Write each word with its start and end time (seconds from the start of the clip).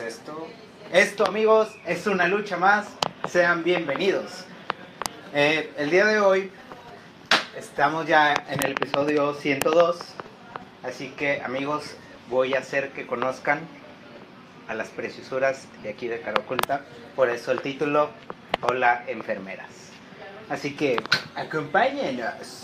es 0.00 0.14
esto? 0.14 0.48
Esto, 0.92 1.26
amigos, 1.26 1.68
es 1.86 2.06
una 2.06 2.26
lucha 2.26 2.56
más. 2.56 2.86
Sean 3.28 3.62
bienvenidos. 3.62 4.44
Eh, 5.34 5.72
el 5.76 5.90
día 5.90 6.06
de 6.06 6.20
hoy 6.20 6.50
estamos 7.56 8.06
ya 8.06 8.34
en 8.48 8.62
el 8.62 8.72
episodio 8.72 9.34
102. 9.34 9.98
Así 10.82 11.10
que, 11.10 11.42
amigos, 11.42 11.96
voy 12.28 12.54
a 12.54 12.60
hacer 12.60 12.90
que 12.92 13.06
conozcan 13.06 13.60
a 14.68 14.74
las 14.74 14.88
preciosuras 14.88 15.66
de 15.82 15.90
aquí 15.90 16.08
de 16.08 16.20
Caracolta. 16.20 16.82
Por 17.14 17.28
eso 17.28 17.52
el 17.52 17.60
título, 17.60 18.10
Hola 18.62 19.04
Enfermeras. 19.06 19.90
Así 20.48 20.74
que, 20.74 20.96
acompáñenos. 21.34 22.62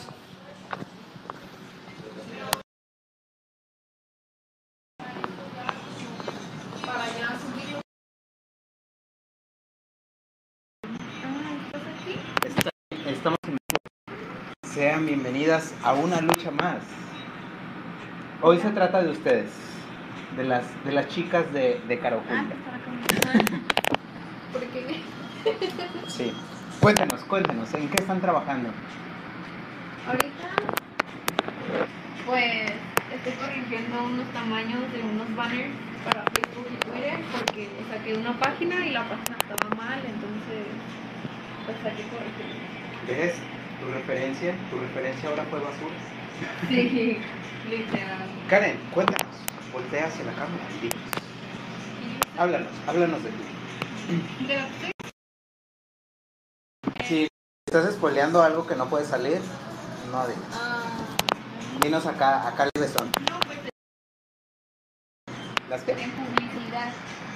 Sean 14.97 15.05
bienvenidas 15.05 15.75
a 15.83 15.93
una 15.93 16.23
lucha 16.23 16.51
más. 16.51 16.79
Hoy 18.41 18.59
se 18.61 18.71
trata 18.71 19.03
de 19.03 19.11
ustedes, 19.11 19.51
de 20.39 20.45
las, 20.45 20.65
de 20.87 20.93
las 20.93 21.09
chicas 21.09 21.53
de, 21.53 21.79
de. 21.87 21.99
¿Por 24.53 24.63
qué? 24.69 25.03
Sí. 26.09 26.33
Cuéntanos, 26.81 27.23
cuéntanos, 27.25 27.75
¿en 27.75 27.91
qué 27.91 27.97
están 28.01 28.23
trabajando? 28.23 28.71
Ahorita, 30.07 30.49
pues, 32.25 32.73
estoy 33.17 33.33
corrigiendo 33.35 34.03
unos 34.03 34.27
tamaños 34.29 34.81
de 34.95 35.03
unos 35.03 35.37
banners 35.37 35.75
para 36.07 36.25
Facebook 36.33 36.69
y 36.73 36.77
Twitter 36.89 37.19
porque 37.37 37.69
saqué 37.91 38.15
una 38.15 38.33
página 38.39 38.87
y 38.87 38.93
la 38.93 39.03
página 39.03 39.37
estaba 39.39 39.77
mal, 39.77 39.99
entonces, 39.99 40.65
pues 41.67 41.77
hay 41.85 41.97
que 42.03 42.09
corregir. 42.09 42.47
¿Ves? 43.07 43.56
Tu 43.81 43.93
referencia, 43.93 44.55
tu 44.71 44.79
referencia 44.79 45.29
ahora 45.29 45.45
fue 45.45 45.61
basura. 45.61 45.95
Sí, 46.69 47.19
literal. 47.69 48.29
Karen, 48.49 48.79
cuéntanos, 48.93 49.35
voltea 49.73 50.07
hacia 50.07 50.25
la 50.25 50.33
cámara 50.33 50.65
y 50.77 50.81
dinos. 50.89 51.01
Háblanos, 52.39 52.73
háblanos 52.87 53.23
de 53.23 53.31
ti. 53.31 53.45
Si 57.07 57.29
estás 57.67 57.95
spoileando 57.95 58.43
algo 58.43 58.67
que 58.67 58.75
no 58.77 58.89
puede 58.89 59.05
salir, 59.05 59.41
no 60.11 60.27
digas. 60.27 60.43
ah, 60.55 60.83
Dinos 61.83 62.07
acá, 62.07 62.49
acá 62.49 62.65
el 62.65 62.71
besón. 62.81 63.11
no, 63.29 63.41
pues 63.41 63.59
¿Las 65.69 65.83
qué? 65.83 65.93
en 65.93 66.11
publicidad. 66.13 66.93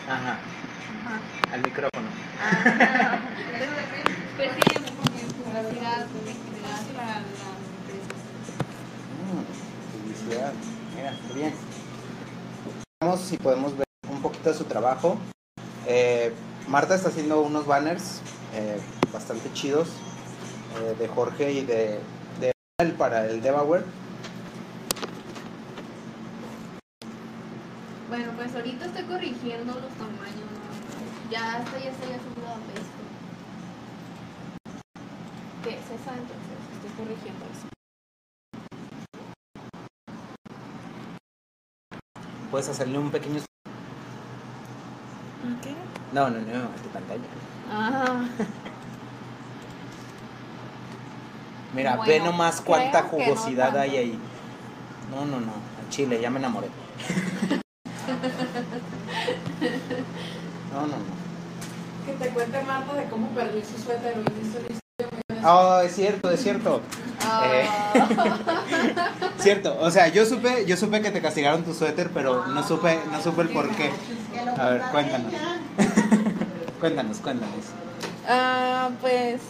Ajá, 0.09 0.39
Ajá. 0.39 1.53
al 1.55 1.63
micrófono. 1.63 2.09
Ah, 2.43 3.19
pues 4.37 4.51
sí, 4.55 4.80
publicidad, 5.71 6.07
para. 6.97 7.21
Mm, 9.21 10.03
publicidad. 10.03 10.53
Mira, 10.97 11.17
qué 11.29 11.35
bien. 11.35 11.55
Vamos 13.03 13.21
si 13.21 13.37
podemos 13.39 13.77
ver 13.77 13.87
un 14.11 14.21
poquito 14.23 14.51
de 14.51 14.57
su 14.57 14.65
trabajo. 14.65 15.19
Eh, 15.87 16.33
Marta 16.69 16.95
está 16.95 17.09
haciendo 17.09 17.41
unos 17.41 17.67
banners 17.67 18.21
eh, 18.55 18.79
bastante 19.13 19.53
chidos 19.53 19.89
eh, 20.81 20.95
de 20.99 21.09
Jorge 21.09 21.53
y 21.53 21.65
de, 21.65 22.01
de 22.41 22.53
él 22.79 22.93
para 22.93 23.27
el 23.27 23.41
Devaware. 23.41 23.85
Bueno, 28.09 28.33
pues 28.37 28.55
ahorita 28.55 28.87
estoy 28.87 29.05
corrigiendo 29.05 29.73
los 29.75 29.93
tamaños. 29.93 30.51
Ya 31.31 31.57
hasta 31.57 31.79
ya 31.79 31.91
estoy 31.91 32.13
haciendo 32.13 32.47
a 32.49 32.57
Facebook. 32.73 32.90
¿Qué 35.63 35.71
es 35.71 35.85
esa? 35.85 36.15
Entonces 36.15 36.57
estoy 36.75 36.91
corrigiendo 36.97 37.45
eso. 37.53 37.69
Puedes 42.51 42.69
hacerle 42.69 42.99
un 42.99 43.11
pequeño. 43.11 43.41
¿Qué? 45.63 45.75
No, 46.13 46.31
no, 46.31 46.39
no, 46.41 46.65
a 46.65 46.77
tu 46.83 46.89
pantalla. 46.89 47.25
Ah, 47.71 48.25
Mira, 51.75 51.97
Bueno, 51.97 52.11
ve 52.11 52.21
nomás 52.21 52.61
cuánta 52.63 53.03
no 53.03 53.09
jugosidad 53.09 53.77
hay 53.77 53.97
ahí. 53.97 54.19
No, 55.11 55.25
no, 55.27 55.41
no. 55.41 55.53
Al 55.79 55.89
chile, 55.91 56.21
ya 56.21 56.31
me 56.31 56.39
enamoré. 56.39 56.69
no, 60.73 60.81
no, 60.81 60.87
no. 60.87 61.21
Que 62.07 62.13
te 62.13 62.31
cuente 62.31 62.63
Marta 62.65 62.95
de 62.95 63.05
cómo 63.09 63.29
perdió 63.29 63.63
su 63.65 63.79
suéter 63.79 64.15
en 64.15 64.45
historia. 64.45 64.80
Oh, 65.45 65.81
es 65.81 65.95
cierto, 65.95 66.31
es 66.31 66.43
cierto. 66.43 66.83
Eh. 67.21 67.65
ah. 67.69 68.39
Cierto, 69.39 69.79
o 69.81 69.91
sea, 69.91 70.09
yo 70.09 70.27
supe, 70.27 70.67
yo 70.67 70.77
supe 70.77 71.01
que 71.01 71.11
te 71.11 71.23
castigaron 71.23 71.65
tu 71.65 71.73
suéter, 71.73 72.11
pero 72.13 72.47
no 72.47 72.67
supe, 72.67 72.99
no 73.11 73.23
supe 73.23 73.43
el 73.43 73.49
por 73.49 73.69
qué. 73.75 73.91
A 74.59 74.71
ver, 74.71 74.83
cuéntanos. 74.91 75.33
cuéntanos, 76.81 77.19
cuéntanos. 77.19 77.65
Ah, 78.29 78.91
pues. 79.01 79.41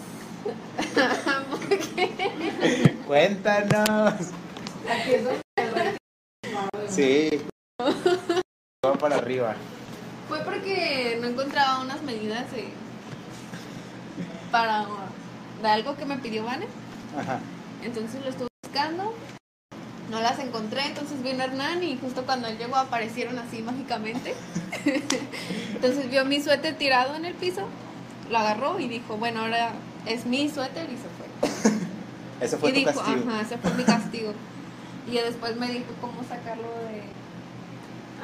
¿Por 1.50 1.78
qué? 1.78 2.96
Cuéntanos. 3.06 4.14
Sí. 6.88 7.42
Va 8.86 8.94
para 8.94 9.16
arriba. 9.16 9.54
Fue 10.28 10.38
porque 10.44 11.18
no 11.20 11.28
encontraba 11.28 11.80
unas 11.80 12.02
medidas 12.02 12.50
de. 12.52 12.68
para. 14.52 14.86
De 15.62 15.68
algo 15.68 15.96
que 15.96 16.04
me 16.04 16.16
pidió 16.18 16.44
Vane. 16.44 16.66
Ajá. 17.18 17.40
Entonces 17.82 18.22
lo 18.22 18.30
estuve 18.30 18.48
buscando, 18.62 19.14
no 20.10 20.20
las 20.20 20.38
encontré, 20.38 20.86
entonces 20.86 21.22
vino 21.22 21.42
Hernán 21.42 21.82
y 21.82 21.96
justo 21.98 22.24
cuando 22.24 22.48
él 22.48 22.58
llegó 22.58 22.76
aparecieron 22.76 23.38
así 23.38 23.62
mágicamente. 23.62 24.34
entonces 25.74 26.10
vio 26.10 26.24
mi 26.24 26.42
suéter 26.42 26.76
tirado 26.76 27.14
en 27.14 27.24
el 27.24 27.34
piso, 27.34 27.68
lo 28.30 28.38
agarró 28.38 28.78
y 28.80 28.88
dijo, 28.88 29.16
bueno, 29.16 29.40
ahora 29.40 29.72
es 30.06 30.26
mi 30.26 30.48
suéter 30.48 30.88
y 30.90 30.96
se 30.96 31.08
fue. 31.08 31.80
Ese 32.40 32.56
fue 32.56 32.70
y 32.70 32.72
tu 32.72 32.78
dijo, 32.80 32.92
castigo. 32.92 33.30
ajá, 33.30 33.40
ese 33.42 33.58
fue 33.58 33.74
mi 33.74 33.84
castigo. 33.84 34.32
Y 35.06 35.12
después 35.12 35.56
me 35.56 35.68
dijo 35.68 35.92
cómo 36.00 36.22
sacarlo 36.22 36.68
de, 36.88 37.02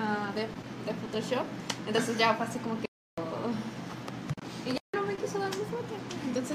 ah, 0.00 0.32
de, 0.34 0.42
de 0.42 0.98
Photoshop. 1.00 1.44
Entonces 1.86 2.16
ya 2.16 2.32
fue 2.34 2.46
así 2.46 2.58
como 2.60 2.78
que... 2.80 2.86
oh. 3.20 3.50
Y 4.68 4.72
ya 4.72 4.78
no 4.94 5.06
me 5.06 5.16
quiso 5.16 5.38
dar 5.38 5.50
mi 5.50 5.56
suéter. 5.56 5.98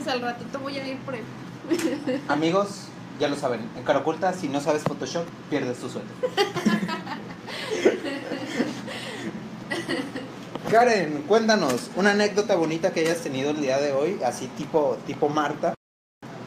Entonces 0.01 0.13
al 0.13 0.21
ratito 0.21 0.59
voy 0.59 0.77
a 0.79 0.87
ir 0.87 0.97
por 1.01 1.13
él. 1.13 1.23
Amigos, 2.27 2.85
ya 3.19 3.27
lo 3.27 3.35
saben, 3.35 3.61
en 3.77 3.83
cara 3.83 3.99
oculta, 3.99 4.33
si 4.33 4.47
no 4.49 4.59
sabes 4.59 4.81
Photoshop, 4.81 5.25
pierdes 5.49 5.77
tu 5.77 5.89
suéter. 5.89 6.09
Karen, 10.71 11.23
cuéntanos 11.27 11.91
una 11.95 12.11
anécdota 12.11 12.55
bonita 12.55 12.91
que 12.91 13.01
hayas 13.01 13.19
tenido 13.19 13.51
el 13.51 13.61
día 13.61 13.77
de 13.77 13.93
hoy, 13.93 14.19
así 14.25 14.47
tipo, 14.47 14.97
tipo 15.05 15.29
Marta, 15.29 15.75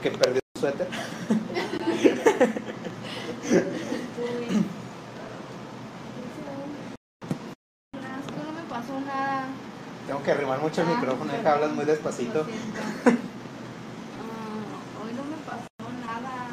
que 0.03 0.11
perdió 0.11 0.41
su 0.57 0.61
suéter. 0.63 0.89
Tengo 10.07 10.23
que 10.23 10.33
arrimar 10.33 10.61
mucho 10.61 10.83
el 10.83 10.89
Ah, 10.89 10.95
micrófono, 10.97 11.33
que 11.41 11.49
hablas 11.49 11.73
muy 11.73 11.85
lo 11.85 11.93
despacito. 11.93 12.45
siento. 12.45 12.61
Ah, 14.21 15.03
hoy 15.03 15.12
no 15.15 15.25
me 15.25 15.37
pasó 15.47 15.69
nada. 16.05 16.49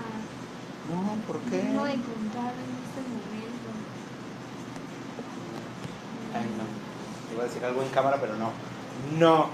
No, 0.90 1.16
¿por 1.28 1.38
qué? 1.50 1.64
No 1.64 1.84
de 1.84 1.96
contar 1.96 2.54
en 2.56 2.72
este 2.80 3.02
momento. 3.12 3.70
Ay, 6.34 6.46
no. 6.58 6.64
Iba 7.36 7.44
a 7.44 7.48
decir 7.48 7.61
algo 7.72 7.82
en 7.84 7.90
cámara, 7.90 8.18
pero 8.20 8.36
no. 8.36 8.52
No. 9.18 9.46
Ok. 9.46 9.50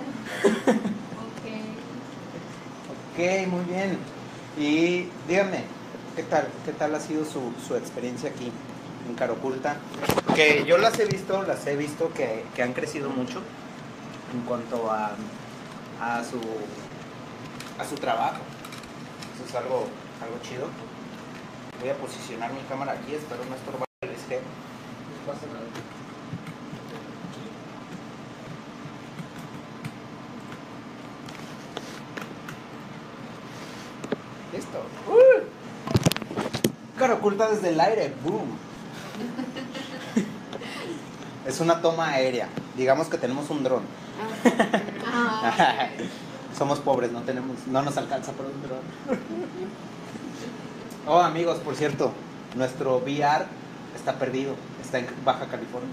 Ok, 3.13 3.47
muy 3.47 3.63
bien. 3.65 3.97
Y 4.57 5.07
díganme, 5.27 5.63
¿qué 6.15 6.23
tal? 6.23 6.47
¿Qué 6.65 6.73
tal 6.73 6.95
ha 6.95 6.99
sido 6.99 7.23
su, 7.25 7.53
su 7.65 7.75
experiencia 7.75 8.31
aquí 8.31 8.51
en 9.07 9.15
Caroculta? 9.15 9.77
Que 10.35 10.65
yo 10.65 10.77
las 10.77 10.99
he 10.99 11.05
visto, 11.05 11.43
las 11.43 11.65
he 11.67 11.75
visto 11.75 12.11
que, 12.13 12.43
que 12.55 12.63
han 12.63 12.73
crecido 12.73 13.09
mucho 13.09 13.41
en 14.33 14.41
cuanto 14.41 14.91
a, 14.91 15.11
a 16.01 16.23
su 16.23 16.39
a 17.79 17.85
su 17.85 17.95
trabajo. 17.95 18.41
Eso 19.35 19.45
es 19.47 19.55
algo, 19.55 19.85
algo 20.23 20.39
chido. 20.41 20.67
Voy 21.79 21.89
a 21.89 21.95
posicionar 21.95 22.51
mi 22.51 22.61
cámara 22.61 22.93
aquí, 22.93 23.13
espero 23.13 23.45
no 23.45 23.55
estorbar 23.55 23.87
el 24.01 24.09
esquema. 24.09 24.41
No 24.41 25.31
pasa 25.31 25.45
nada. 25.53 25.61
Listo. 34.53 34.81
Oculta 37.11 37.49
desde 37.49 37.69
el 37.69 37.79
aire. 37.79 38.13
¡Boom! 38.23 38.57
es 41.47 41.59
una 41.61 41.81
toma 41.81 42.09
aérea. 42.09 42.49
digamos 42.75 43.07
que 43.07 43.17
tenemos 43.17 43.49
un 43.49 43.63
dron. 43.63 43.83
Ah, 45.05 45.89
Somos 46.57 46.79
pobres, 46.79 47.11
no 47.11 47.21
tenemos, 47.21 47.67
no 47.67 47.81
nos 47.81 47.97
alcanza 47.97 48.31
por 48.31 48.47
un 48.47 48.61
dron. 48.63 48.79
Oh, 51.05 51.19
amigos, 51.19 51.59
por 51.59 51.75
cierto, 51.75 52.11
nuestro 52.55 52.97
VR 52.97 53.45
está 53.95 54.19
perdido, 54.19 54.55
está 54.83 54.99
en 54.99 55.07
Baja 55.23 55.45
California. 55.47 55.89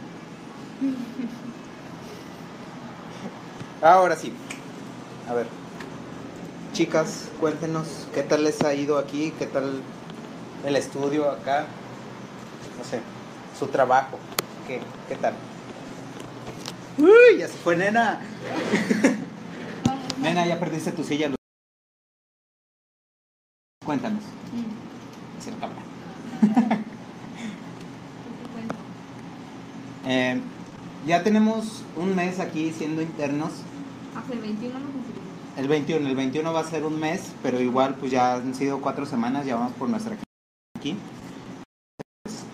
Ahora 3.83 4.17
sí, 4.17 4.33
a 5.29 5.35
ver, 5.35 5.47
chicas, 6.73 7.29
cuéntenos 7.39 8.09
qué 8.15 8.23
tal 8.23 8.45
les 8.45 8.63
ha 8.63 8.75
ido 8.75 8.99
aquí, 8.99 9.33
qué 9.39 9.47
tal 9.47 9.83
el 10.65 10.77
estudio 10.77 11.31
acá, 11.31 11.67
no 12.79 12.85
sé, 12.85 13.01
su 13.59 13.67
trabajo, 13.69 14.19
qué, 14.67 14.81
qué 15.09 15.17
tal. 15.17 15.35
Uy, 16.99 17.39
ya 17.39 17.49
se 17.49 17.55
fue 17.55 17.77
nena. 17.77 18.21
Nena, 20.21 20.47
ya 20.47 20.59
perdiste 20.59 20.93
tu 20.93 21.05
silla. 21.05 21.31
Cuéntanos. 23.85 24.23
mm, 24.23 25.39
Hacia 25.39 25.53
la 25.53 25.59
cámara. 25.59 25.83
¿qué 26.41 26.47
te 28.43 28.49
cuento? 28.55 28.75
Eh, 30.07 30.41
ya 31.07 31.23
tenemos 31.23 31.83
un 31.97 32.17
mes 32.17 32.41
aquí 32.41 32.73
siendo 32.73 33.03
internos. 33.03 33.53
Hace 34.17 34.33
el 34.33 34.41
21 34.41 34.79
no. 34.79 34.87
El 35.61 35.69
21, 35.69 36.09
el 36.09 36.17
21 36.17 36.53
va 36.53 36.61
a 36.61 36.65
ser 36.65 36.85
un 36.85 36.99
mes, 36.99 37.33
pero 37.43 37.61
igual 37.61 37.97
pues 37.97 38.11
ya 38.11 38.35
han 38.35 38.55
sido 38.55 38.81
cuatro 38.81 39.05
semanas, 39.07 39.45
ya 39.45 39.57
vamos 39.57 39.73
por 39.75 39.89
nuestra 39.91 40.17
aquí. 40.85 40.97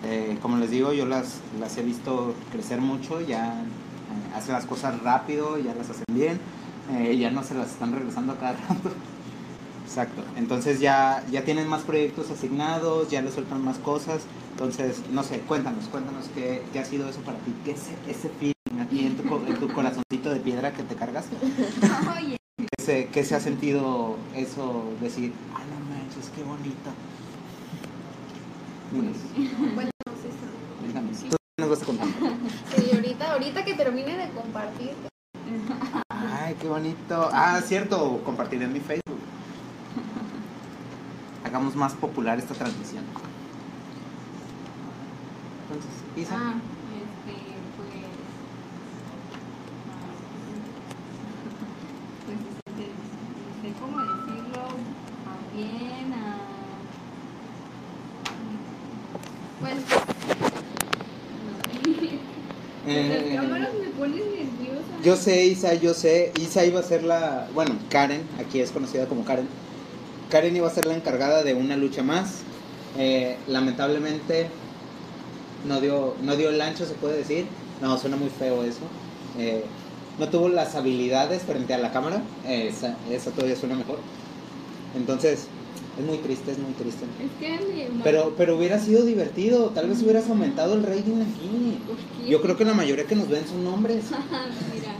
Eh, 0.05 0.37
como 0.41 0.57
les 0.57 0.71
digo, 0.71 0.93
yo 0.93 1.05
las, 1.05 1.39
las 1.59 1.77
he 1.77 1.83
visto 1.83 2.33
crecer 2.51 2.79
mucho, 2.79 3.21
ya 3.21 3.61
eh, 3.61 4.35
hacen 4.35 4.53
las 4.53 4.65
cosas 4.65 5.01
rápido, 5.03 5.57
ya 5.57 5.75
las 5.75 5.89
hacen 5.89 6.05
bien, 6.11 6.39
eh, 6.91 7.17
ya 7.17 7.29
no 7.29 7.43
se 7.43 7.55
las 7.55 7.71
están 7.71 7.93
regresando 7.93 8.33
a 8.33 8.37
cada 8.37 8.53
rato. 8.69 8.91
Exacto, 9.85 10.23
entonces 10.37 10.79
ya, 10.79 11.23
ya 11.29 11.43
tienen 11.43 11.67
más 11.67 11.81
proyectos 11.81 12.31
asignados, 12.31 13.09
ya 13.09 13.21
les 13.21 13.33
sueltan 13.33 13.63
más 13.63 13.77
cosas, 13.77 14.21
entonces, 14.51 15.01
no 15.11 15.23
sé, 15.23 15.39
cuéntanos, 15.39 15.85
cuéntanos 15.89 16.29
qué, 16.33 16.63
qué 16.71 16.79
ha 16.79 16.85
sido 16.85 17.09
eso 17.09 17.19
para 17.21 17.37
ti, 17.39 17.53
qué 17.65 17.71
es 17.71 17.87
ese 18.07 18.29
feeling 18.29 18.81
aquí 18.81 19.05
en 19.05 19.17
tu, 19.17 19.23
en 19.45 19.59
tu 19.59 19.67
corazoncito 19.73 20.29
de 20.29 20.39
piedra 20.39 20.71
que 20.71 20.83
te 20.83 20.95
cargas. 20.95 21.25
¿Qué 22.57 22.83
se, 22.83 23.07
qué 23.07 23.25
se 23.25 23.35
ha 23.35 23.39
sentido 23.41 24.15
eso, 24.33 24.85
decir, 25.01 25.33
ah, 25.53 25.63
no 25.69 25.93
manches, 25.93 26.31
qué 26.33 26.43
bonito? 26.43 26.91
Dinos, 28.91 29.17
cuéntanos 29.75 30.19
eso. 30.19 30.47
cuéntanos. 30.79 31.17
Tú 31.29 31.37
nos 31.57 31.69
vas 31.69 31.81
a 31.81 31.85
contar. 31.85 32.07
Sí, 32.75 32.91
ahorita, 32.95 33.31
ahorita 33.33 33.65
que 33.65 33.73
termine 33.75 34.17
de 34.17 34.29
compartir. 34.31 34.91
Ay, 36.09 36.55
qué 36.59 36.67
bonito. 36.67 37.29
Ah, 37.31 37.61
cierto, 37.65 38.21
compartiré 38.23 38.65
en 38.65 38.73
mi 38.73 38.79
Facebook. 38.79 39.19
Hagamos 41.45 41.75
más 41.75 41.93
popular 41.93 42.37
esta 42.39 42.53
transmisión. 42.53 43.03
Entonces, 45.67 45.91
Isa. 46.17 46.35
Ah, 46.37 46.53
este, 46.95 47.33
pues. 47.77 47.89
ah, 49.91 50.11
Pues 52.25 52.37
este, 52.67 52.85
no 53.43 53.51
sé 53.61 53.73
cómo 53.79 53.97
decirlo. 53.99 54.61
A 55.27 55.55
bien, 55.55 56.13
a. 56.13 56.37
Pues. 59.59 59.79
Eh, 62.87 63.33
cámaras 63.35 63.69
me 63.73 64.07
nerviosa. 64.07 65.03
Yo 65.03 65.15
sé, 65.15 65.45
Isa, 65.45 65.73
yo 65.75 65.93
sé. 65.93 66.31
Isa 66.39 66.65
iba 66.65 66.79
a 66.79 66.83
ser 66.83 67.03
la. 67.03 67.47
Bueno, 67.53 67.75
Karen, 67.89 68.21
aquí 68.39 68.59
es 68.59 68.71
conocida 68.71 69.05
como 69.05 69.23
Karen. 69.23 69.47
Karen 70.29 70.55
iba 70.55 70.67
a 70.67 70.71
ser 70.71 70.85
la 70.85 70.95
encargada 70.95 71.43
de 71.43 71.53
una 71.53 71.77
lucha 71.77 72.03
más. 72.03 72.41
Eh, 72.97 73.37
lamentablemente 73.47 74.47
no 75.67 75.79
dio, 75.79 76.15
no 76.21 76.35
dio 76.35 76.49
el 76.49 76.61
ancho, 76.61 76.85
se 76.85 76.93
puede 76.93 77.17
decir. 77.17 77.45
No, 77.81 77.97
suena 77.97 78.17
muy 78.17 78.29
feo 78.29 78.63
eso. 78.63 78.81
Eh, 79.37 79.63
no 80.19 80.29
tuvo 80.29 80.49
las 80.49 80.75
habilidades 80.75 81.43
frente 81.43 81.73
a 81.73 81.77
la 81.77 81.91
cámara. 81.91 82.21
Eh, 82.45 82.67
esa, 82.69 82.97
esa 83.09 83.31
todavía 83.31 83.55
suena 83.55 83.75
mejor. 83.75 83.99
Entonces, 84.95 85.47
es 86.01 86.07
muy 86.07 86.17
triste, 86.17 86.51
es 86.51 86.59
muy 86.59 86.73
triste. 86.73 87.05
Es 87.19 87.31
que. 87.39 87.89
Pero, 88.03 88.33
pero 88.35 88.57
hubiera 88.57 88.79
sido 88.79 89.05
divertido. 89.05 89.69
Tal 89.69 89.87
vez 89.87 90.01
hubieras 90.01 90.27
aumentado 90.29 90.73
el 90.73 90.83
rating 90.83 91.21
aquí. 91.21 91.79
Yo 92.27 92.41
creo 92.41 92.57
que 92.57 92.65
la 92.65 92.73
mayoría 92.73 93.05
que 93.05 93.15
nos 93.15 93.29
ven 93.29 93.47
son 93.47 93.65
hombres. 93.67 94.05
Mira. 94.73 94.95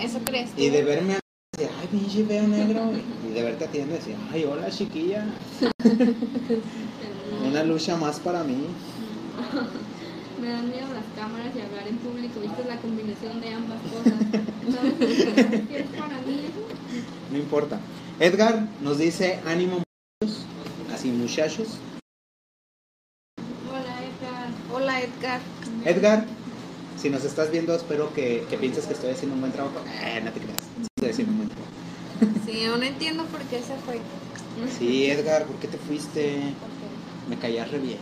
¿Eso 0.00 0.20
crees 0.24 0.52
tú? 0.52 0.62
Y 0.62 0.70
de 0.70 0.84
verme 0.84 1.14
a 1.14 1.20
decir, 1.56 1.70
ay, 1.80 1.88
pinche 1.90 2.24
feo 2.24 2.46
negro. 2.46 2.92
Y 3.28 3.32
de 3.32 3.42
verte 3.42 3.64
a 3.64 3.68
ti 3.68 3.78
y 3.78 3.84
decir, 3.84 4.14
ay, 4.32 4.44
hola 4.44 4.70
chiquilla. 4.70 5.26
Una 7.46 7.64
lucha 7.64 7.96
más 7.96 8.20
para 8.20 8.44
mí. 8.44 8.56
Me 10.40 10.48
dan 10.50 10.68
miedo 10.68 10.86
las 10.92 11.04
cámaras 11.16 11.56
y 11.56 11.60
hablar 11.60 11.88
en 11.88 11.96
público. 11.96 12.40
¿Viste 12.40 12.64
la 12.68 12.76
combinación 12.76 13.40
de 13.40 13.54
ambas 13.54 13.80
cosas? 13.80 14.12
¿Sabes? 14.70 14.94
¿Qué 15.66 15.78
es 15.78 15.86
para 15.98 16.20
mí 16.20 16.40
eso? 16.44 16.60
No 17.32 17.38
importa. 17.38 17.80
Edgar 18.20 18.68
nos 18.82 18.98
dice, 18.98 19.40
ánimo. 19.46 19.85
Así 20.96 21.08
muchachos. 21.08 21.68
Hola, 23.70 24.00
Edgar. 24.00 24.48
Hola, 24.72 25.02
Edgar. 25.02 25.40
Edgar, 25.84 26.24
si 26.96 27.10
nos 27.10 27.22
estás 27.22 27.50
viendo, 27.50 27.74
espero 27.74 28.14
que, 28.14 28.46
que 28.48 28.56
pienses 28.56 28.86
que 28.86 28.94
estoy 28.94 29.10
haciendo 29.10 29.34
un 29.34 29.42
buen 29.42 29.52
trabajo. 29.52 29.76
Eh, 29.86 30.22
no 30.24 30.32
te 30.32 30.40
creas. 30.40 30.62
Estoy 30.96 31.10
haciendo 31.10 31.32
un 31.32 31.38
buen 31.40 31.50
trabajo. 31.50 31.70
Sí, 32.46 32.64
aún 32.64 32.80
no 32.80 32.86
entiendo 32.86 33.26
por 33.26 33.42
qué 33.42 33.58
se 33.58 33.76
fue. 33.84 34.00
Sí, 34.78 35.10
Edgar, 35.10 35.44
¿por 35.44 35.56
qué 35.56 35.68
te 35.68 35.76
fuiste? 35.76 36.54
Me 37.28 37.36
caías 37.36 37.70
re 37.70 37.78
bien. 37.78 37.98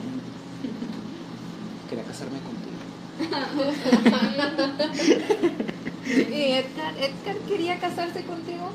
Quería 1.91 2.05
casarme 2.05 2.39
contigo. 2.39 2.77
¿Y 6.07 6.53
Edgar, 6.53 6.95
Edgar 6.97 7.39
quería 7.49 7.81
casarse 7.81 8.23
contigo? 8.23 8.71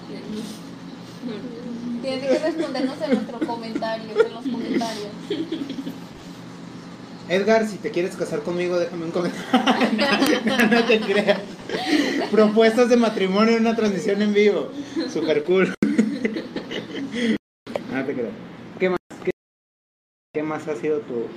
Tienes 2.01 2.24
que 2.25 2.39
respondernos 2.39 3.01
en 3.01 3.13
nuestro 3.13 3.39
comentario, 3.39 4.10
en 4.12 4.34
los 4.34 4.44
comentarios. 4.44 5.10
Edgar, 7.29 7.68
si 7.68 7.77
te 7.77 7.91
quieres 7.91 8.15
casar 8.15 8.41
conmigo, 8.41 8.79
déjame 8.79 9.06
un 9.06 9.12
comentario. 9.12 9.48
no 10.72 10.86
te 10.86 11.00
creas. 11.00 11.39
Propuestas 12.32 12.89
de 12.89 12.98
matrimonio 12.98 13.56
en 13.56 13.62
una 13.62 13.75
transmisión 13.75 14.22
en 14.22 14.34
vivo. 14.34 14.72
Super 15.12 15.44
cool. 15.44 15.74
no 17.94 18.06
te 18.06 18.13
creas. 18.13 18.34
¿Qué 18.79 18.89
más? 18.89 19.00
¿Qué, 19.24 19.32
qué 20.34 20.44
más 20.44 20.68
ha 20.68 20.75
sido 20.75 21.00
tu 21.01 21.27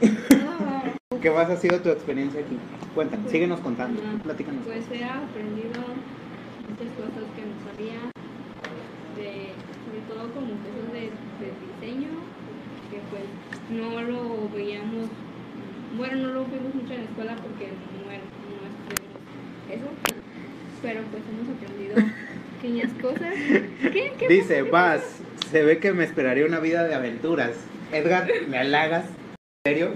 qué 1.20 1.30
más 1.30 1.50
ha 1.50 1.56
sido 1.56 1.80
tu 1.80 1.90
experiencia 1.90 2.40
aquí? 2.40 2.58
Cuéntanos, 2.94 3.30
síguenos 3.30 3.60
contando. 3.60 4.02
Ajá. 4.02 4.22
Platícanos. 4.22 4.64
Pues 4.64 4.84
he 4.92 5.04
aprendido 5.04 5.80
muchas 6.68 6.88
cosas 6.96 7.24
que 7.36 7.42
no 7.42 7.54
sabía, 7.70 8.10
de, 9.18 9.52
sobre 9.84 10.00
todo 10.08 10.32
como 10.34 10.52
cosas 10.62 10.92
de, 10.92 11.00
de 11.40 11.48
diseño, 11.66 12.08
que 12.90 12.98
pues 13.10 13.24
no 13.70 14.00
lo 14.02 14.48
veíamos, 14.54 15.08
bueno, 15.96 16.16
no 16.16 16.28
lo 16.34 16.44
vimos 16.46 16.74
mucho 16.74 16.92
en 16.94 17.04
la 17.04 17.10
escuela 17.10 17.36
porque 17.36 17.68
no, 18.04 18.10
era- 18.10 18.22
no 18.22 18.66
estudiamos 18.68 19.20
eso, 19.70 19.88
pero 20.82 21.00
pues 21.10 21.22
hemos 21.28 21.56
aprendido 21.56 21.96
pequeñas 22.60 22.92
cosas. 23.00 23.34
¿Qué? 23.92 24.12
¿Qué 24.18 24.28
Dice, 24.28 24.62
vas, 24.62 25.02
se 25.50 25.62
ve 25.62 25.78
que 25.78 25.92
me 25.92 26.04
esperaría 26.04 26.46
una 26.46 26.60
vida 26.60 26.84
de 26.84 26.94
aventuras. 26.94 27.52
Edgar, 27.92 28.28
¿me 28.48 28.58
halagas? 28.58 29.06
¿En 29.64 29.72
serio? 29.74 29.90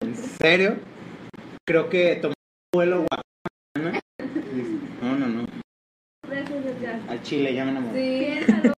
¿En 0.00 0.16
serio? 0.16 0.76
Creo 1.66 1.88
que 1.88 2.16
tomé 2.16 2.34
un 2.34 2.76
vuelo 2.78 3.04
guapana. 3.06 4.00
No, 5.02 5.16
no, 5.18 5.26
no. 5.28 5.46
Al 7.08 7.22
chile, 7.22 7.54
ya 7.54 7.64
me 7.64 7.70
enamoré. 7.72 8.44
Piénsalo. 8.46 8.74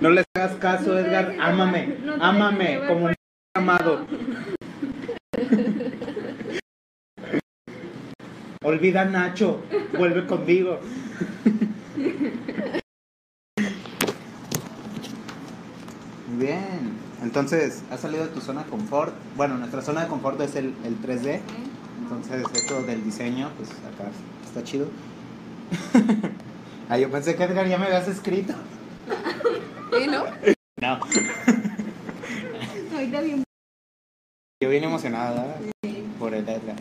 No 0.00 0.10
les 0.10 0.24
hagas 0.34 0.54
caso, 0.56 0.98
Edgar. 0.98 1.36
Ámame, 1.40 1.98
ámame 2.20 2.80
como 2.88 3.06
un 3.06 3.14
amado. 3.54 4.06
Olvida 8.62 9.02
a 9.02 9.04
Nacho, 9.04 9.62
vuelve 9.98 10.26
conmigo. 10.26 10.80
Bien, 16.38 16.92
entonces, 17.22 17.82
¿has 17.90 18.00
salido 18.00 18.24
de 18.24 18.30
tu 18.30 18.40
zona 18.40 18.64
de 18.64 18.70
confort? 18.70 19.14
Bueno, 19.36 19.58
nuestra 19.58 19.82
zona 19.82 20.02
de 20.02 20.08
confort 20.08 20.40
es 20.40 20.56
el, 20.56 20.74
el 20.84 20.96
3D, 21.02 21.40
entonces 22.02 22.44
esto 22.54 22.82
del 22.82 23.04
diseño, 23.04 23.50
pues 23.56 23.70
acá 23.70 24.10
está 24.46 24.62
chido. 24.62 24.86
Ah, 26.88 26.98
yo 26.98 27.10
pensé 27.10 27.36
que 27.36 27.44
Edgar 27.44 27.66
ya 27.68 27.78
me 27.78 27.86
habías 27.86 28.08
escrito. 28.08 28.54
¿Sí, 29.92 30.06
no? 30.06 30.24
No. 30.80 31.00
Ahorita 32.94 33.20
bien. 33.20 33.44
Yo 34.62 34.68
vine 34.68 34.86
emocionada 34.86 35.56
por 36.18 36.34
el 36.34 36.48
Edgar. 36.48 36.76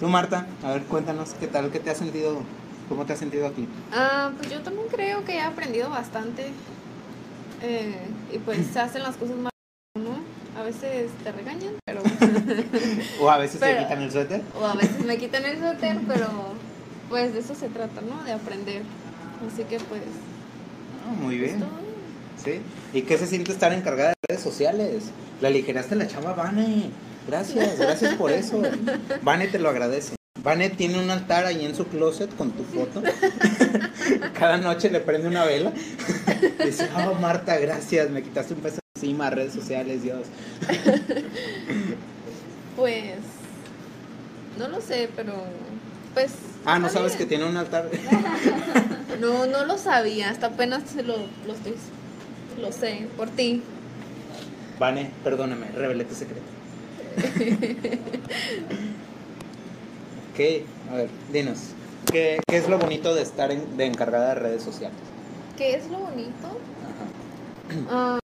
Tú, 0.00 0.08
Marta, 0.08 0.46
a 0.62 0.70
ver, 0.72 0.82
cuéntanos, 0.84 1.30
¿qué 1.40 1.46
tal? 1.48 1.70
¿Qué 1.70 1.80
te 1.80 1.90
has 1.90 1.98
sentido? 1.98 2.42
¿Cómo 2.88 3.04
te 3.04 3.12
has 3.14 3.18
sentido 3.18 3.46
aquí? 3.46 3.68
Ah, 3.92 4.30
pues 4.36 4.50
yo 4.50 4.60
también 4.62 4.86
creo 4.88 5.24
que 5.24 5.34
he 5.36 5.40
aprendido 5.40 5.90
bastante. 5.90 6.52
eh, 7.62 8.06
y 8.32 8.38
pues 8.38 8.66
se 8.72 8.78
hacen 8.80 9.02
las 9.02 9.16
cosas 9.16 9.36
más, 9.36 9.52
¿no? 9.98 10.18
A 10.60 10.62
veces 10.64 11.10
te 11.24 11.32
regañan, 11.32 11.74
pero. 11.84 12.02
O 13.20 13.30
a 13.30 13.38
veces 13.38 13.60
te 13.60 13.66
Pero- 13.66 13.80
quitan 13.80 14.02
el 14.02 14.12
suéter. 14.12 14.42
o 14.60 14.64
a 14.64 14.74
veces 14.74 15.04
me 15.04 15.16
quitan 15.18 15.44
el 15.44 15.58
suéter, 15.58 15.98
pero 16.06 16.26
pues 17.08 17.32
de 17.32 17.40
eso 17.40 17.54
se 17.54 17.68
trata, 17.68 18.00
¿no? 18.00 18.22
De 18.24 18.32
aprender. 18.32 18.82
Así 19.46 19.62
que 19.64 19.78
pues. 19.80 20.02
Ah, 21.06 21.12
muy 21.12 21.38
pues, 21.38 21.48
bien. 21.50 21.58
bien. 21.58 21.70
¿Sí? 22.44 22.60
¿Y 22.98 23.02
qué 23.02 23.18
se 23.18 23.26
siente 23.26 23.50
estar 23.52 23.72
encargada 23.72 24.10
de 24.10 24.14
redes 24.28 24.42
sociales? 24.42 25.04
La 25.40 25.48
aligeraste 25.48 25.96
la 25.96 26.06
chava 26.06 26.32
Vane. 26.34 26.90
Gracias, 27.26 27.78
gracias 27.78 28.14
por 28.14 28.30
eso. 28.30 28.62
Vane 29.22 29.48
te 29.48 29.58
lo 29.58 29.68
agradece. 29.68 30.14
Vane 30.42 30.70
tiene 30.70 31.02
un 31.02 31.10
altar 31.10 31.44
ahí 31.46 31.64
en 31.64 31.74
su 31.74 31.86
closet 31.88 32.34
con 32.36 32.52
tu 32.52 32.62
foto. 32.62 33.02
Cada 34.38 34.56
noche 34.58 34.88
le 34.90 35.00
prende 35.00 35.26
una 35.28 35.44
vela. 35.44 35.72
Dice, 36.64 36.88
oh 36.96 37.14
Marta, 37.14 37.56
gracias, 37.58 38.08
me 38.10 38.22
quitaste 38.22 38.54
un 38.54 38.60
peso 38.60 38.78
encima, 38.94 39.30
redes 39.30 39.52
sociales, 39.52 40.02
Dios. 40.02 40.26
Pues. 42.78 43.16
No 44.58 44.68
lo 44.68 44.80
sé, 44.80 45.10
pero. 45.14 45.34
Pues. 46.14 46.32
Ah, 46.64 46.78
¿no 46.78 46.88
sabes 46.88 47.16
que 47.16 47.26
tiene 47.26 47.44
un 47.44 47.56
altar? 47.58 47.90
No, 49.20 49.46
no 49.46 49.64
lo 49.64 49.76
sabía, 49.78 50.30
hasta 50.30 50.46
apenas 50.46 50.84
se 50.88 51.02
lo, 51.02 51.16
lo 51.44 51.52
estoy. 51.52 51.74
Lo 52.60 52.70
sé, 52.70 53.08
por 53.16 53.28
ti. 53.30 53.64
Vane, 54.78 55.10
perdóname, 55.24 55.66
revelé 55.74 56.04
tu 56.04 56.14
secreto. 56.14 56.40
¿Qué? 60.36 60.64
A 60.90 60.94
ver, 60.94 61.08
dinos. 61.32 61.58
¿Qué, 62.12 62.38
qué 62.46 62.58
es 62.58 62.68
lo 62.68 62.78
bonito 62.78 63.12
de 63.14 63.22
estar 63.22 63.50
en- 63.50 63.76
de 63.76 63.86
encargada 63.86 64.28
de 64.28 64.34
redes 64.36 64.62
sociales? 64.62 64.96
¿Qué 65.56 65.74
es 65.74 65.88
lo 65.90 65.98
bonito? 65.98 66.46
Ajá. 67.88 67.90
Ah, 67.90 68.18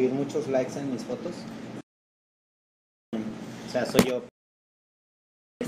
Seguir 0.00 0.14
muchos 0.14 0.48
likes 0.48 0.78
en 0.78 0.90
mis 0.90 1.02
fotos. 1.04 1.32
O 3.68 3.70
sea, 3.70 3.84
soy 3.84 4.02
yo. 4.04 4.22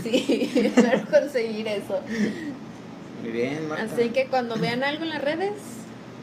Sí, 0.03 0.51
espero 0.57 1.05
conseguir 1.11 1.69
eso. 1.69 2.01
Muy 3.21 3.31
bien, 3.31 3.69
Marta. 3.69 3.85
Así 3.95 4.09
que 4.09 4.29
cuando 4.29 4.57
vean 4.57 4.85
algo 4.85 5.03
en 5.03 5.11
las 5.11 5.21
redes, 5.23 5.53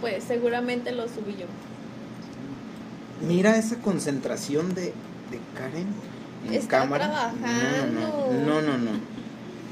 pues 0.01 0.23
seguramente 0.23 0.91
lo 0.91 1.07
subí 1.07 1.35
yo. 1.37 1.45
Mira 3.27 3.57
esa 3.57 3.75
concentración 3.79 4.73
de, 4.73 4.85
de 4.85 5.39
Karen 5.55 5.85
en 6.47 6.53
Está 6.55 6.79
cámara. 6.79 7.05
trabajando. 7.11 8.31
No, 8.31 8.33
no, 8.33 8.61
no. 8.63 8.77
no, 8.79 8.91
no. 8.91 8.99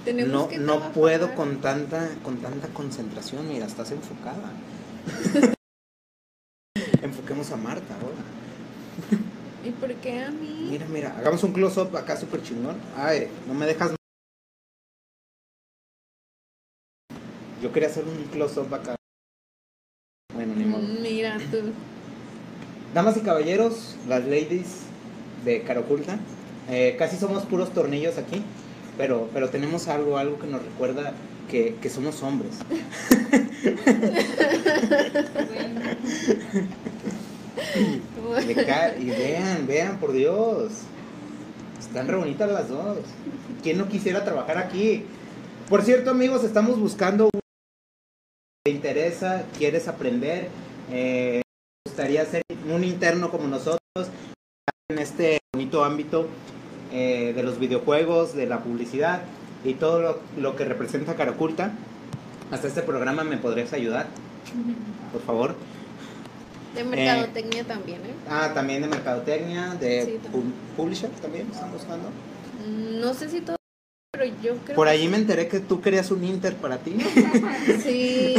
Tenemos 0.06 0.32
No, 0.32 0.48
que 0.48 0.60
no 0.60 0.66
trabajar. 0.74 0.92
puedo 0.92 1.34
con 1.34 1.60
tanta, 1.60 2.08
con 2.24 2.38
tanta 2.38 2.68
concentración. 2.68 3.48
Mira, 3.48 3.66
estás 3.66 3.90
enfocada. 3.90 4.52
A 7.52 7.56
Marta 7.56 7.94
ahora. 7.96 8.18
¿Y 9.64 9.72
por 9.72 9.94
qué 9.96 10.20
a 10.22 10.32
mí? 10.32 10.68
Mira, 10.70 10.86
mira, 10.88 11.16
hagamos 11.18 11.42
un 11.44 11.54
close-up 11.54 11.96
acá 11.96 12.18
súper 12.18 12.42
chingón. 12.44 12.76
Ay, 12.98 13.30
no 13.48 13.54
me 13.54 13.66
dejas. 13.66 13.96
Yo 17.62 17.72
quería 17.72 17.88
hacer 17.88 18.04
un 18.04 18.24
close-up 18.26 18.74
acá. 18.74 18.96
Bueno, 20.34 20.56
ni 20.56 20.66
modo. 20.66 20.82
Mira 20.82 21.38
tú. 21.52 21.72
Damas 22.94 23.16
y 23.16 23.22
caballeros, 23.22 23.96
las 24.10 24.26
ladies 24.26 24.82
de 25.46 25.62
Cara 25.62 25.80
Oculta, 25.82 26.20
eh, 26.70 26.96
casi 27.00 27.16
somos 27.16 27.46
puros 27.46 27.74
tornillos 27.74 28.18
aquí, 28.18 28.42
pero, 28.98 29.30
pero 29.34 29.50
tenemos 29.50 29.88
algo, 29.88 30.18
algo 30.18 30.38
que 30.40 30.48
nos 30.48 30.62
recuerda 30.64 31.14
que, 31.50 31.76
que 31.82 31.90
somos 31.90 32.22
hombres. 32.24 32.56
Ca- 35.78 36.97
y 39.00 39.10
vean, 39.10 39.68
vean, 39.68 40.00
por 40.00 40.12
Dios. 40.12 40.72
Están 41.80 42.08
re 42.08 42.36
las 42.48 42.70
dos. 42.70 42.98
¿Quién 43.64 43.78
no 43.78 43.88
quisiera 43.88 44.24
trabajar 44.24 44.58
aquí? 44.58 45.06
Por 45.70 45.84
cierto, 45.84 46.12
amigos, 46.12 46.44
estamos 46.44 46.80
buscando. 46.80 47.30
¿Te 48.64 48.72
interesa? 48.72 49.44
¿Quieres 49.58 49.88
aprender? 49.88 50.50
Eh, 50.92 51.42
¿te 51.84 51.90
gustaría 51.90 52.26
ser 52.26 52.44
un 52.70 52.84
interno 52.84 53.32
como 53.32 53.48
nosotros 53.48 53.80
en 54.90 55.00
este 55.00 55.40
bonito 55.54 55.84
ámbito 55.84 56.28
eh, 56.92 57.34
de 57.36 57.44
los 57.44 57.60
videojuegos, 57.60 58.34
de 58.36 58.46
la 58.46 58.60
publicidad 58.60 59.22
y 59.64 59.74
todo 59.74 60.02
lo, 60.02 60.20
lo 60.38 60.56
que 60.56 60.66
representa 60.66 61.16
Cara 61.16 61.32
Oculta? 61.32 61.74
Hasta 62.52 62.68
este 62.68 62.82
programa 62.82 63.24
me 63.24 63.38
podrías 63.38 63.74
ayudar, 63.74 64.08
por 65.12 65.22
favor. 65.22 65.56
De 66.78 66.84
mercadotecnia 66.84 67.64
también, 67.64 67.98
¿eh? 68.02 68.14
Ah, 68.30 68.52
también 68.54 68.82
de 68.84 68.88
mercadotecnia, 68.88 69.76
de 69.80 70.06
Sí, 70.06 70.20
también. 70.24 70.44
pu- 70.46 70.76
publisher 70.78 71.10
también 71.22 71.48
están 71.52 71.72
buscando. 71.72 72.10
Mm, 72.66 73.00
No 73.00 73.14
sé 73.14 73.30
si 73.30 73.42
todo, 73.42 73.56
pero 74.12 74.26
yo 74.44 74.56
creo 74.64 74.76
Por 74.76 74.86
que 74.88 74.92
ahí 74.92 75.08
me 75.08 75.18
enteré 75.18 75.48
que 75.48 75.60
tú 75.60 75.82
querías 75.82 76.12
un 76.12 76.24
Inter 76.24 76.56
para 76.56 76.78
ti. 76.78 76.98
sí. 77.84 78.36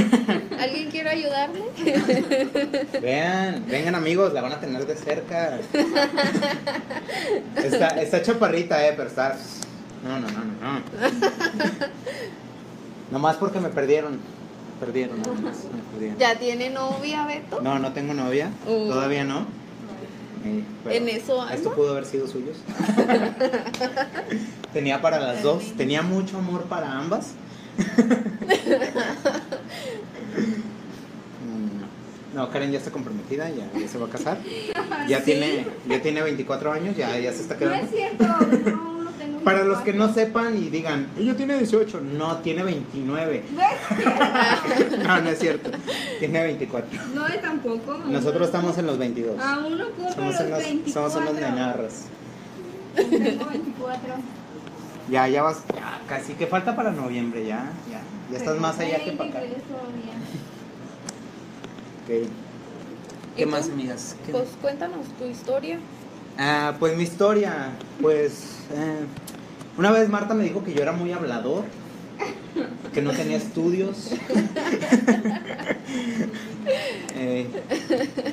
¿Alguien 0.58 0.90
quiere 0.90 1.10
ayudarme? 1.10 1.60
Vean, 3.02 3.64
vengan 3.68 3.94
amigos, 3.94 4.32
la 4.32 4.40
van 4.40 4.52
a 4.52 4.60
tener 4.60 4.86
de 4.86 4.96
cerca. 4.96 5.58
Está, 7.56 7.88
está 8.00 8.22
chaparrita, 8.22 8.86
eh, 8.86 8.94
pero 8.96 9.08
está. 9.08 9.36
No, 10.04 10.20
no, 10.20 10.28
no, 10.28 10.44
no, 10.44 10.72
no. 10.74 10.80
Nomás 13.10 13.36
porque 13.36 13.60
me 13.60 13.68
perdieron. 13.68 14.18
Perdieron, 14.80 15.18
perdieron. 15.92 16.18
¿Ya 16.18 16.38
tiene 16.38 16.70
novia, 16.70 17.26
Beto? 17.26 17.60
No, 17.60 17.78
no 17.78 17.92
tengo 17.92 18.14
novia. 18.14 18.50
Uh. 18.66 18.88
Todavía 18.88 19.24
no. 19.24 19.46
Eh, 20.44 20.62
En 20.90 21.08
eso 21.08 21.42
anda. 21.42 21.54
Esto 21.54 21.74
pudo 21.74 21.90
haber 21.92 22.06
sido 22.06 22.28
suyos. 22.28 22.56
Tenía 24.72 25.02
para 25.02 25.18
las 25.18 25.42
dos. 25.42 25.72
Tenía 25.76 26.02
mucho 26.02 26.38
amor 26.38 26.62
para 26.64 26.92
ambas. 26.92 27.32
Mm, 31.40 32.34
No, 32.36 32.50
Karen 32.50 32.70
ya 32.72 32.78
está 32.78 32.90
comprometida, 32.90 33.48
ya, 33.50 33.68
ya 33.78 33.88
se 33.88 33.98
va 33.98 34.06
a 34.06 34.10
casar. 34.10 34.38
Ya 35.08 35.22
tiene, 35.24 35.64
ya 35.88 36.02
tiene 36.02 36.20
24 36.22 36.70
años, 36.72 36.94
ya, 36.96 37.18
ya 37.18 37.32
se 37.32 37.40
está 37.42 37.54
No 37.54 37.60
quedando. 37.60 37.84
es 37.86 37.90
cierto, 37.90 38.26
no, 38.26 38.40
no 38.40 38.97
Para 39.48 39.64
los 39.64 39.78
que 39.78 39.92
no 39.92 40.04
24. 40.08 40.14
sepan 40.14 40.56
y 40.58 40.68
digan, 40.68 41.06
ella 41.18 41.34
tiene 41.36 41.56
18, 41.58 42.00
no, 42.00 42.36
tiene 42.38 42.62
29. 42.64 43.44
No, 45.04 45.20
no 45.22 45.30
es 45.30 45.38
cierto, 45.38 45.70
tiene 46.18 46.42
24. 46.42 47.00
No, 47.14 47.26
es 47.26 47.40
tampoco. 47.40 47.98
Nosotros 48.06 48.46
estamos 48.46 48.76
en 48.78 48.86
los 48.86 48.98
22. 48.98 49.40
Aún 49.40 49.78
no 49.78 49.86
cumplo 49.90 50.12
Somos 50.14 50.34
los 50.34 50.40
unos, 50.46 50.58
24. 50.58 50.92
somos 50.92 51.16
unos 51.16 51.34
nenarros. 51.40 51.92
Tengo 52.94 53.46
24. 53.46 54.14
Ya, 55.10 55.26
ya 55.28 55.42
vas, 55.42 55.62
ya, 55.74 56.00
casi 56.06 56.34
que 56.34 56.46
falta 56.46 56.76
para 56.76 56.90
noviembre, 56.90 57.46
ya, 57.46 57.70
ya. 57.90 58.00
Ya 58.30 58.36
estás 58.36 58.58
más 58.60 58.78
allá 58.78 59.02
que 59.02 59.12
para 59.12 59.30
acá. 59.30 59.40
23 59.40 59.62
todavía. 59.68 60.14
Ok. 62.04 62.28
¿Qué 63.36 63.42
¿Y 63.42 63.46
más, 63.46 63.66
tú? 63.66 63.72
amigas? 63.72 64.16
¿Qué- 64.26 64.32
Pues 64.32 64.48
cuéntanos 64.60 65.06
tu 65.18 65.24
historia. 65.24 65.78
Ah, 66.36 66.74
pues 66.78 66.96
mi 66.96 67.04
historia, 67.04 67.70
pues 68.02 68.58
eh, 68.72 69.06
una 69.78 69.90
vez 69.92 70.08
Marta 70.08 70.34
me 70.34 70.44
dijo 70.44 70.62
que 70.64 70.74
yo 70.74 70.82
era 70.82 70.92
muy 70.92 71.12
hablador, 71.12 71.64
que 72.92 73.00
no 73.02 73.12
tenía 73.12 73.36
estudios. 73.36 74.10
Eh, 77.20 77.46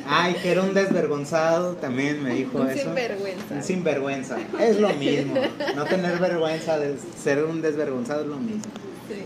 ay, 0.08 0.36
que 0.36 0.52
era 0.52 0.62
un 0.62 0.74
desvergonzado, 0.74 1.74
también 1.76 2.22
me 2.22 2.36
dijo 2.36 2.60
Un 2.60 2.70
eso. 2.70 2.84
sinvergüenza. 2.84 3.56
Un 3.56 3.64
sinvergüenza. 3.64 4.38
Es 4.60 4.80
lo 4.80 4.90
mismo. 4.94 5.34
No 5.76 5.86
tener 5.86 6.20
vergüenza 6.20 6.78
de 6.78 6.96
ser 7.22 7.44
un 7.46 7.62
desvergonzado 7.62 8.22
es 8.22 8.28
lo 8.28 8.38
mismo. 8.38 8.62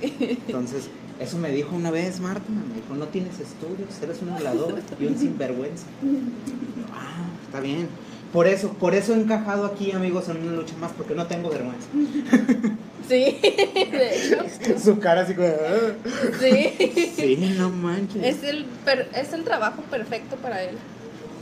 Sí. 0.01 0.39
Entonces, 0.47 0.89
eso 1.19 1.37
me 1.39 1.49
dijo 1.51 1.75
una 1.75 1.91
vez 1.91 2.19
Marta, 2.19 2.43
me 2.49 2.75
dijo, 2.75 2.93
no 2.95 3.07
tienes 3.07 3.39
estudios, 3.39 3.89
eres 4.01 4.21
un 4.21 4.29
hablador 4.29 4.75
y 4.99 5.05
un 5.05 5.17
sinvergüenza. 5.17 5.85
Ah, 6.93 7.27
está 7.45 7.59
bien. 7.61 7.87
Por 8.33 8.47
eso, 8.47 8.69
por 8.73 8.93
eso 8.93 9.13
he 9.13 9.17
encajado 9.19 9.65
aquí, 9.65 9.91
amigos, 9.91 10.29
en 10.29 10.37
una 10.37 10.51
lucha 10.51 10.75
más, 10.79 10.91
porque 10.91 11.15
no 11.15 11.25
tengo 11.27 11.49
vergüenza. 11.49 11.87
Sí, 13.09 13.39
de 13.41 14.15
hecho. 14.15 14.77
Su 14.83 14.99
cara 14.99 15.21
así 15.21 15.33
como, 15.33 15.47
"Ah". 15.47 15.93
Sí. 16.39 17.11
sí, 17.15 17.55
no 17.57 17.71
manches. 17.71 18.23
Es 18.23 18.43
el, 18.43 18.65
per- 18.85 19.09
es 19.15 19.33
el 19.33 19.43
trabajo 19.43 19.81
perfecto 19.89 20.35
para 20.35 20.61
él. 20.61 20.77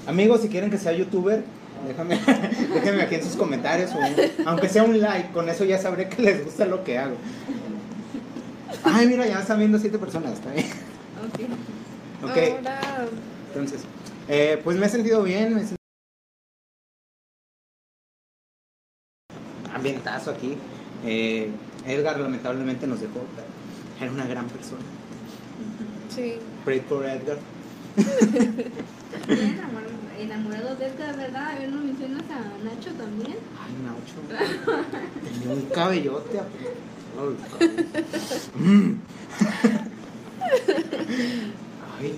Amigos, 0.08 0.44
si 0.44 0.48
quieren 0.48 0.70
que 0.72 0.78
sea 0.78 0.94
youtuber, 0.94 1.44
Déjame, 1.86 2.20
déjenme 2.74 3.02
aquí 3.04 3.16
en 3.16 3.24
sus 3.24 3.36
comentarios, 3.36 3.92
o 3.94 4.00
aunque 4.48 4.70
sea 4.70 4.84
un 4.84 5.00
like, 5.02 5.32
con 5.34 5.48
eso 5.50 5.66
ya 5.66 5.78
sabré 5.78 6.08
que 6.10 6.22
les 6.22 6.46
gusta 6.46 6.66
lo 6.66 6.84
que 6.86 6.98
hago. 6.98 7.16
Ay, 8.84 9.08
mira, 9.08 9.28
ya 9.28 9.40
están 9.42 9.60
viendo 9.60 9.78
siete 9.78 9.98
personas, 10.00 10.34
está 10.34 10.52
bien. 10.52 10.66
Ok. 11.28 12.30
Ok, 12.30 12.38
Ahora, 12.58 12.80
entonces, 13.50 13.82
eh, 14.30 14.60
pues 14.64 14.78
me 14.78 14.86
he 14.86 14.90
sentido 14.90 15.22
bien, 15.24 15.54
me 15.54 15.58
he 15.62 15.66
sentido... 15.66 15.77
Ambientazo 19.88 20.32
aquí. 20.32 20.56
Eh, 21.06 21.50
Edgar 21.86 22.20
lamentablemente 22.20 22.86
nos 22.88 23.00
dejó, 23.02 23.22
pero 23.36 23.48
era 24.02 24.12
una 24.12 24.26
gran 24.28 24.48
persona. 24.48 24.82
sí. 26.10 26.36
Pray 26.66 26.82
for 26.82 27.06
Edgar. 27.06 27.38
Enamorado, 30.20 30.76
de 30.76 30.86
Edgar, 30.88 31.16
¿verdad? 31.16 31.52
A 31.52 31.60
ver, 31.60 31.70
¿no 31.70 31.80
mencionas 31.82 32.24
a 32.30 32.64
Nacho 32.64 32.92
también? 32.94 33.38
Ay, 33.58 33.74
Nacho. 33.86 34.20
Tenía 35.24 35.54
un 35.56 35.62
cabellote. 35.68 36.40
Ay. 37.20 37.38
Ay, 42.00 42.14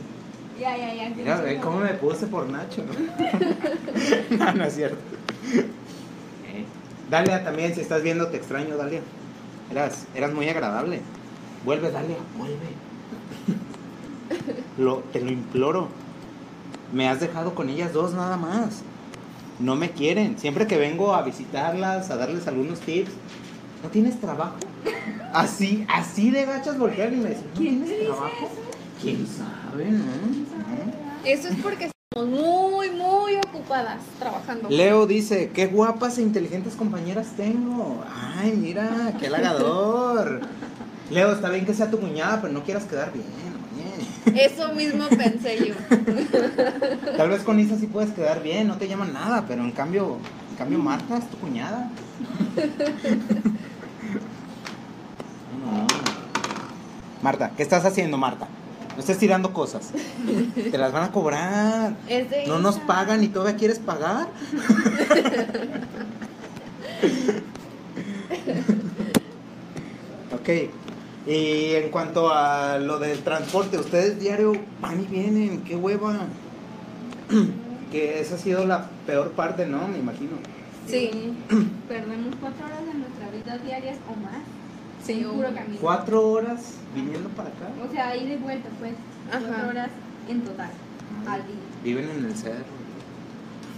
Ya, 0.60 0.76
ya, 0.78 0.94
ya. 0.94 1.10
mira, 1.16 1.62
cómo 1.62 1.80
me 1.80 1.94
puse 1.94 2.28
por 2.28 2.50
Nacho. 2.50 2.84
No, 4.38 4.54
no 4.56 4.64
es 4.64 4.74
cierto. 4.76 4.98
Dalia, 7.10 7.44
también, 7.44 7.74
si 7.74 7.82
estás 7.82 8.04
viendo, 8.04 8.28
te 8.28 8.38
extraño, 8.38 8.78
Dalia. 8.78 9.02
Eras, 9.72 10.06
eras 10.14 10.34
muy 10.34 10.48
agradable. 10.48 11.02
Vuelve, 11.66 11.92
Dalia, 11.92 12.18
vuelve. 12.38 12.58
Lo, 14.78 14.98
te 15.12 15.20
lo 15.20 15.32
imploro. 15.32 15.90
Me 16.94 17.10
has 17.10 17.20
dejado 17.20 17.56
con 17.56 17.70
ellas 17.70 17.94
dos 17.94 18.14
nada 18.14 18.38
más. 18.38 18.84
No 19.60 19.76
me 19.76 19.92
quieren. 19.92 20.40
Siempre 20.40 20.68
que 20.68 20.78
vengo 20.78 21.14
a 21.14 21.24
visitarlas, 21.24 22.10
a 22.12 22.16
darles 22.16 22.48
algunos 22.48 22.80
tips, 22.80 23.12
¿no 23.84 23.90
tienes 23.90 24.20
trabajo? 24.20 24.56
Así, 25.34 25.86
así 25.90 26.32
de 26.32 26.46
gachas 26.46 26.78
voltean 26.78 27.14
y 27.14 27.18
me 27.18 27.30
dicen, 27.30 27.46
¿no 27.54 27.60
¿Quién 27.60 27.84
tienes 27.84 28.06
trabajo? 28.06 28.50
¿Quién 29.02 29.28
sabe, 29.28 29.92
no? 29.92 29.98
¿No? 29.98 31.24
Eso 31.26 31.50
es 31.50 31.56
porque 31.62 31.90
estamos 32.14 32.30
muy, 32.30 32.90
muy 32.92 33.09
ocupadas 33.38 34.02
trabajando. 34.18 34.70
Leo 34.70 35.06
dice, 35.06 35.52
qué 35.54 35.68
guapas 35.68 36.18
e 36.18 36.22
inteligentes 36.22 36.76
compañeras 36.76 37.34
tengo. 37.36 38.04
Ay, 38.38 38.54
mira, 38.58 39.14
qué 39.20 39.28
halagador. 39.28 40.42
Leo, 41.12 41.32
está 41.34 41.50
bien 41.50 41.66
que 41.66 41.74
sea 41.74 41.90
tu 41.90 42.00
cuñada, 42.00 42.42
pero 42.42 42.54
no 42.54 42.64
quieras 42.64 42.86
quedar 42.86 43.12
bien. 43.12 43.26
oye. 44.26 44.46
Eso 44.46 44.74
mismo 44.74 45.08
pensé 45.10 45.58
yo. 45.68 45.76
Tal 47.18 47.30
vez 47.30 47.42
con 47.42 47.60
Isa 47.60 47.78
sí 47.78 47.88
puedes 47.88 48.12
quedar 48.12 48.44
bien, 48.44 48.68
no 48.68 48.78
te 48.78 48.88
llaman 48.88 49.14
nada, 49.14 49.46
pero 49.48 49.64
en 49.64 49.72
cambio, 49.72 50.18
en 50.52 50.56
cambio 50.58 50.80
Marta 50.80 51.18
es 51.18 51.30
tu 51.30 51.38
cuñada. 51.38 51.90
No. 55.60 55.86
Marta, 57.22 57.52
¿qué 57.58 57.64
estás 57.64 57.84
haciendo, 57.84 58.18
Marta? 58.18 58.48
No 58.96 59.00
estés 59.00 59.18
tirando 59.18 59.54
cosas. 59.54 59.92
Te 60.72 60.78
las 60.78 60.92
van 60.92 61.04
a 61.04 61.12
cobrar. 61.12 61.96
Es 62.08 62.30
de 62.30 62.46
No 62.48 62.60
nos 62.60 62.78
pagan 62.80 63.24
y 63.24 63.30
todavía 63.30 63.58
quieres 63.58 63.80
pagar. 63.80 64.28
ok. 70.34 70.50
Y 71.28 71.76
en 71.76 71.90
cuanto 71.92 72.34
a 72.34 72.80
lo 72.80 73.00
del 73.00 73.20
transporte, 73.20 73.78
ustedes 73.78 74.20
diario 74.20 74.54
van 74.82 75.02
y 75.02 75.06
vienen, 75.06 75.64
qué 75.64 75.76
hueva. 75.76 76.18
que 77.92 78.20
esa 78.20 78.36
ha 78.36 78.38
sido 78.38 78.66
la 78.66 78.90
peor 79.06 79.32
parte, 79.32 79.66
¿no? 79.66 79.88
Me 79.88 80.00
imagino. 80.00 80.32
Sí. 80.88 81.34
Perdemos 81.88 82.36
cuatro 82.40 82.66
horas 82.66 82.86
de 82.86 82.94
nuestras 82.94 83.32
vidas 83.32 83.64
diarias 83.64 83.98
o 84.08 84.16
más. 84.20 84.42
Sí, 85.04 85.14
en 85.22 85.30
puro 85.32 85.50
o- 85.50 85.54
camino. 85.54 85.78
Cuatro 85.82 86.28
horas 86.30 86.74
viniendo 86.96 87.30
para 87.30 87.50
acá. 87.50 87.70
O 87.88 87.92
sea, 87.92 88.10
ahí 88.10 88.28
de 88.28 88.38
vuelta, 88.38 88.70
pues. 88.80 88.94
Ajá. 89.32 89.40
Cuatro 89.48 89.70
horas 89.70 89.90
en 90.28 90.42
total. 90.42 90.70
Al 91.28 91.46
día. 91.48 91.56
Viven 91.84 92.10
en 92.10 92.26
el 92.26 92.36
cerro. 92.36 92.64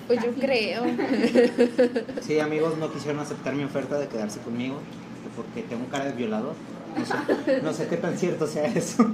Pues 0.07 0.23
yo 0.23 0.31
creo. 0.33 0.83
Sí, 2.21 2.39
amigos, 2.39 2.77
no 2.77 2.91
quisieron 2.91 3.19
aceptar 3.21 3.53
mi 3.55 3.63
oferta 3.63 3.97
de 3.97 4.07
quedarse 4.07 4.39
conmigo 4.39 4.79
porque 5.35 5.61
tengo 5.63 5.85
cara 5.87 6.05
de 6.05 6.11
violador. 6.13 6.53
No 6.97 7.05
sé, 7.05 7.61
no 7.61 7.73
sé 7.73 7.87
qué 7.87 7.95
tan 7.97 8.17
cierto 8.17 8.47
sea 8.47 8.65
eso. 8.65 9.03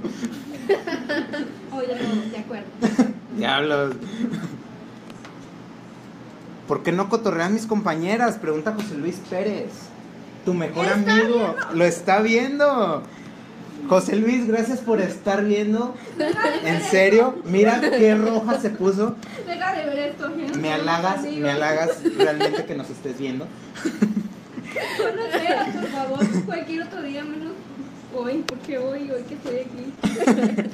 Oye, 1.72 1.96
no, 2.02 2.30
de 2.30 2.38
acuerdo. 2.38 2.66
Diablos. 3.36 3.94
¿Por 6.66 6.82
qué 6.82 6.92
no 6.92 7.08
cotorrean 7.08 7.54
mis 7.54 7.66
compañeras? 7.66 8.36
Pregunta 8.36 8.74
José 8.74 8.94
Luis 8.96 9.16
Pérez. 9.30 9.70
Tu 10.44 10.54
mejor 10.54 10.86
amigo. 10.88 11.54
Lo 11.74 11.84
está 11.84 12.20
viendo. 12.20 13.02
José 13.88 14.16
Luis, 14.16 14.46
gracias 14.46 14.80
por 14.80 15.00
estar 15.00 15.44
viendo. 15.44 15.94
En 16.64 16.82
serio, 16.82 17.36
mira 17.44 17.80
qué 17.80 18.14
roja 18.14 18.60
se 18.60 18.70
puso. 18.70 19.16
Deja 19.46 19.72
de 19.72 19.84
ver 19.86 19.98
esto. 20.10 20.30
Me 20.60 20.72
halagas, 20.72 21.22
me 21.22 21.50
halagas 21.50 22.02
realmente 22.16 22.64
que 22.64 22.74
nos 22.74 22.90
estés 22.90 23.18
viendo. 23.18 23.46
Conoceras, 24.98 25.68
por 25.74 25.86
favor, 25.88 26.44
cualquier 26.44 26.82
otro 26.82 27.02
día 27.02 27.24
menos 27.24 27.52
hoy, 28.14 28.44
porque 28.46 28.78
hoy, 28.78 29.10
hoy 29.10 29.22
que 29.22 29.34
estoy 29.34 29.56
aquí. 29.60 30.68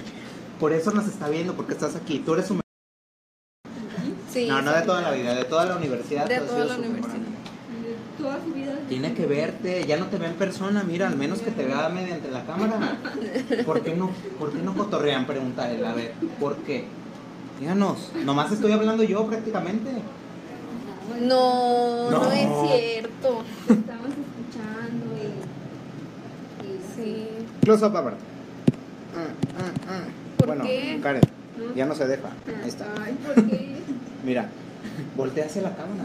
Por 0.58 0.72
eso 0.72 0.90
nos 0.92 1.06
está 1.06 1.28
viendo, 1.28 1.54
porque 1.54 1.72
estás 1.72 1.94
aquí. 1.96 2.20
Tú 2.24 2.34
eres 2.34 2.46
su 2.46 2.60
Sí. 4.32 4.48
No, 4.48 4.62
no 4.62 4.72
de 4.72 4.82
toda 4.82 5.00
la 5.00 5.12
vida, 5.12 5.34
de 5.34 5.44
toda 5.44 5.64
la 5.64 5.76
universidad. 5.76 6.26
De 6.26 6.40
toda 6.40 6.64
la 6.64 6.76
universidad. 6.76 7.33
Toda 8.24 8.40
su 8.42 8.52
vida. 8.52 8.72
Tiene 8.88 9.12
que 9.14 9.26
verte, 9.26 9.84
ya 9.86 9.96
no 9.98 10.06
te 10.06 10.16
ve 10.16 10.26
en 10.26 10.34
persona, 10.34 10.82
mira, 10.82 11.08
al 11.08 11.16
menos 11.16 11.40
que 11.40 11.50
te 11.50 11.64
vea 11.64 11.88
mediante 11.90 12.30
la 12.30 12.44
cámara. 12.44 12.96
¿Por 13.66 13.82
qué 13.82 13.94
no, 13.94 14.10
por 14.38 14.52
qué 14.52 14.62
no 14.62 14.74
cotorrean? 14.74 15.26
Pregunta 15.26 15.70
él, 15.70 15.84
a 15.84 15.92
ver, 15.92 16.12
¿por 16.40 16.56
qué? 16.58 16.86
Díganos, 17.60 18.12
nomás 18.24 18.50
estoy 18.50 18.72
hablando 18.72 19.02
yo 19.02 19.26
prácticamente. 19.26 19.90
No, 21.20 22.10
no, 22.10 22.24
No. 22.24 22.32
es 22.32 22.48
cierto. 22.70 23.44
Te 23.66 23.72
estamos 23.74 24.08
escuchando 24.08 25.06
y. 25.20 26.66
y 26.66 26.80
Sí. 26.96 27.28
Close 27.62 27.84
up. 27.84 27.92
Mm, 27.92 27.96
mm, 27.96 28.06
mm. 29.94 30.38
¿Por 30.38 30.46
bueno, 30.46 30.64
qué? 30.64 30.98
Karen, 31.02 31.22
ya 31.76 31.84
no 31.86 31.94
se 31.94 32.06
deja. 32.06 32.28
Ahí 32.62 32.68
está. 32.68 32.86
Ay, 33.00 33.16
¿por 33.24 33.34
qué? 33.46 33.76
Mira, 34.24 34.48
voltea 35.16 35.44
hacia 35.46 35.62
la 35.62 35.76
cámara. 35.76 36.04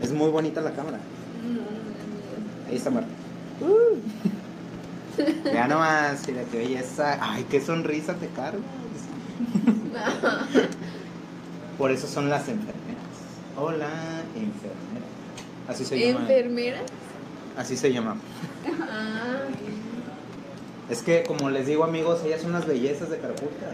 Es 0.00 0.12
muy 0.12 0.30
bonita 0.30 0.60
la 0.60 0.70
cámara. 0.70 0.98
Ahí 2.68 2.76
está 2.76 2.90
Marta. 2.90 3.08
Ya 5.52 5.66
nomás, 5.66 6.26
mira 6.28 6.42
qué 6.50 6.58
belleza. 6.58 7.18
Ay, 7.20 7.44
qué 7.50 7.60
sonrisa 7.60 8.14
te 8.14 8.28
cargas. 8.28 8.60
Por 11.76 11.90
eso 11.90 12.06
son 12.06 12.28
las 12.30 12.42
enfermeras. 12.48 12.76
Hola, 13.56 13.88
enfermera. 14.36 15.06
Así 15.68 15.84
se 15.84 15.98
llama. 15.98 16.20
¿Enfermera? 16.20 16.78
Así 17.56 17.76
se 17.76 17.92
llama. 17.92 18.16
Ah, 18.90 19.38
Es 20.88 21.02
que, 21.02 21.24
como 21.24 21.50
les 21.50 21.66
digo, 21.66 21.84
amigos, 21.84 22.20
ellas 22.24 22.40
son 22.42 22.52
las 22.52 22.66
bellezas 22.66 23.10
de 23.10 23.18
Carapulca. 23.18 23.66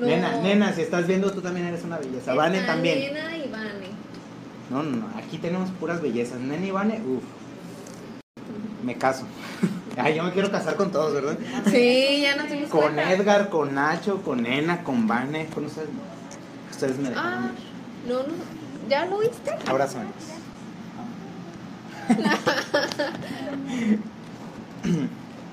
no. 0.00 0.06
Nena, 0.06 0.40
nena, 0.42 0.72
si 0.72 0.80
estás 0.82 1.06
viendo, 1.06 1.30
tú 1.32 1.40
también 1.42 1.66
eres 1.66 1.84
una 1.84 1.98
belleza. 1.98 2.34
Vane 2.34 2.62
también. 2.62 3.12
Nena. 3.14 3.35
No, 4.70 4.82
no, 4.82 4.96
no. 4.96 5.06
Aquí 5.16 5.38
tenemos 5.38 5.70
puras 5.70 6.00
bellezas. 6.02 6.40
Nena 6.40 6.66
y 6.66 6.70
Vane, 6.70 7.00
uff. 7.06 7.22
Me 8.84 8.96
caso. 8.96 9.24
Ay, 9.96 10.14
yo 10.16 10.22
me 10.24 10.32
quiero 10.32 10.50
casar 10.50 10.76
con 10.76 10.90
todos, 10.92 11.14
¿verdad? 11.14 11.38
Sí, 11.70 12.20
ya 12.22 12.36
nos 12.36 12.50
dimos 12.50 12.68
Con 12.68 12.80
cuenta. 12.82 13.12
Edgar, 13.12 13.48
con 13.48 13.74
Nacho, 13.74 14.22
con 14.22 14.42
Nena, 14.42 14.82
con 14.84 15.06
Vane, 15.08 15.46
con 15.46 15.64
ustedes. 15.66 15.88
Ustedes 16.70 16.98
me 16.98 17.08
dejaron 17.10 17.32
Ah, 17.44 17.50
ir. 18.04 18.12
no, 18.12 18.18
no. 18.22 18.34
¿Ya 18.88 19.06
lo 19.06 19.18
viste? 19.18 19.50
Abrázame. 19.66 20.06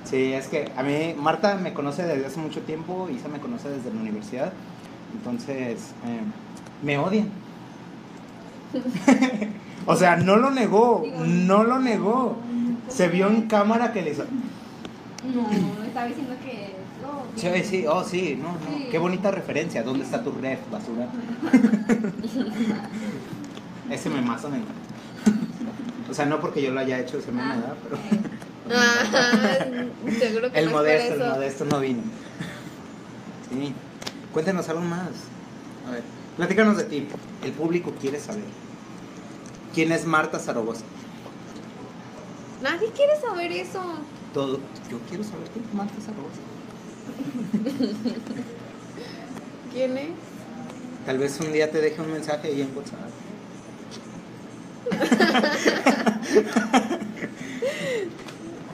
Sí, 0.04 0.34
es 0.34 0.48
que 0.48 0.72
a 0.78 0.84
mí 0.84 1.16
Marta 1.18 1.56
me 1.56 1.74
conoce 1.74 2.04
desde 2.04 2.26
hace 2.28 2.40
mucho 2.40 2.62
tiempo, 2.62 3.10
Isa 3.10 3.30
me 3.30 3.40
conoce 3.40 3.70
desde 3.70 3.92
la 3.92 4.00
universidad, 4.00 4.54
entonces 5.14 5.80
eh, 6.06 6.20
me 6.84 6.98
odian. 7.00 7.30
o 9.86 9.96
sea, 9.96 10.16
no 10.18 10.36
lo 10.38 10.50
negó, 10.52 11.04
no 11.26 11.64
lo 11.64 11.80
negó. 11.80 12.38
Se 12.90 13.08
vio 13.08 13.28
en 13.28 13.44
cámara 13.48 13.92
que 13.94 14.02
le 14.02 14.12
hizo. 14.12 14.26
No, 15.34 15.48
estaba 15.86 16.08
diciendo 16.08 16.36
que. 16.44 16.76
oh, 17.06 17.24
Sí, 17.36 17.48
sí, 17.64 17.86
oh 17.88 18.04
sí, 18.04 18.38
no, 18.42 18.50
no. 18.50 18.78
Sí. 18.78 18.88
Qué 18.92 18.98
bonita 18.98 19.32
referencia. 19.32 19.84
¿Dónde 19.84 20.04
está 20.06 20.24
tu 20.24 20.32
ref, 20.32 20.60
basura? 20.72 21.08
Ese 23.90 24.10
memazo 24.10 24.50
me 24.50 24.58
encanta. 24.58 24.82
O 26.10 26.14
sea, 26.14 26.26
no 26.26 26.40
porque 26.40 26.62
yo 26.62 26.72
lo 26.72 26.80
haya 26.80 27.00
hecho 27.00 27.20
meme, 27.28 27.42
Ah, 27.42 27.56
¿verdad? 27.56 27.74
Pero 27.84 27.96
eh, 28.70 28.72
Ah, 28.72 29.66
seguro 30.20 30.52
que 30.52 30.60
el 30.60 30.66
no 30.66 30.72
modesto, 30.72 31.14
el 31.16 31.30
modesto 31.32 31.66
no 31.66 31.80
vino. 31.80 32.02
Sí. 33.50 33.74
Cuéntenos 34.32 34.70
algo 34.70 34.82
más. 34.82 35.10
A 35.88 35.92
ver. 35.92 36.04
Platícanos 36.38 36.78
de 36.78 36.86
ti. 36.86 37.08
El 37.44 37.52
público 37.52 37.94
quiere 38.00 38.20
saber. 38.20 38.46
¿Quién 39.74 39.92
es 39.92 40.06
Marta 40.06 40.38
Zaragoza? 40.40 40.86
Nadie 42.62 42.92
quiere 42.92 43.20
saber 43.20 43.52
eso. 43.52 43.82
Todo. 44.34 44.60
Yo 44.90 45.00
quiero 45.10 45.24
saber 45.24 45.50
quién 45.50 45.66
es 45.66 45.74
Marta 45.74 45.96
Zaragoza. 46.02 46.40
¿Quién 49.74 49.98
es? 49.98 50.12
Tal 51.06 51.18
vez 51.18 51.38
un 51.40 51.52
día 51.52 51.72
te 51.72 51.82
deje 51.82 52.00
un 52.02 52.12
mensaje 52.12 52.48
ahí 52.48 52.62
en 52.62 52.72
WhatsApp. 52.76 53.00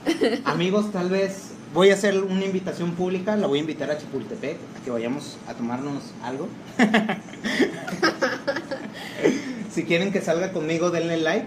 Amigos, 0.44 0.92
tal 0.92 1.08
vez 1.08 1.52
voy 1.72 1.90
a 1.90 1.94
hacer 1.94 2.22
una 2.22 2.44
invitación 2.44 2.92
pública, 2.92 3.36
la 3.36 3.46
voy 3.46 3.58
a 3.58 3.62
invitar 3.62 3.90
a 3.90 3.98
Chapultepec, 3.98 4.56
a 4.78 4.84
que 4.84 4.90
vayamos 4.90 5.36
a 5.48 5.54
tomarnos 5.54 6.12
algo. 6.22 6.48
si 9.72 9.84
quieren 9.84 10.12
que 10.12 10.20
salga 10.20 10.52
conmigo, 10.52 10.90
denle 10.90 11.18
like, 11.18 11.46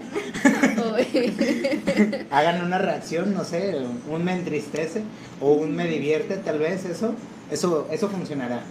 hagan 2.30 2.64
una 2.64 2.78
reacción, 2.78 3.34
no 3.34 3.44
sé, 3.44 3.76
un 4.08 4.24
me 4.24 4.32
entristece 4.32 5.02
o 5.40 5.52
un 5.52 5.74
me 5.74 5.86
divierte, 5.86 6.36
tal 6.36 6.58
vez 6.58 6.84
eso, 6.84 7.14
eso, 7.50 7.88
eso 7.90 8.08
funcionará. 8.08 8.62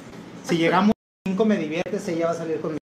Si 0.44 0.58
llegamos 0.58 0.92
a 0.92 1.30
cinco 1.30 1.46
me 1.46 1.58
diviertes, 1.58 2.08
ella 2.08 2.28
va 2.28 2.32
a 2.32 2.36
salir 2.36 2.60
conmigo. 2.60 2.83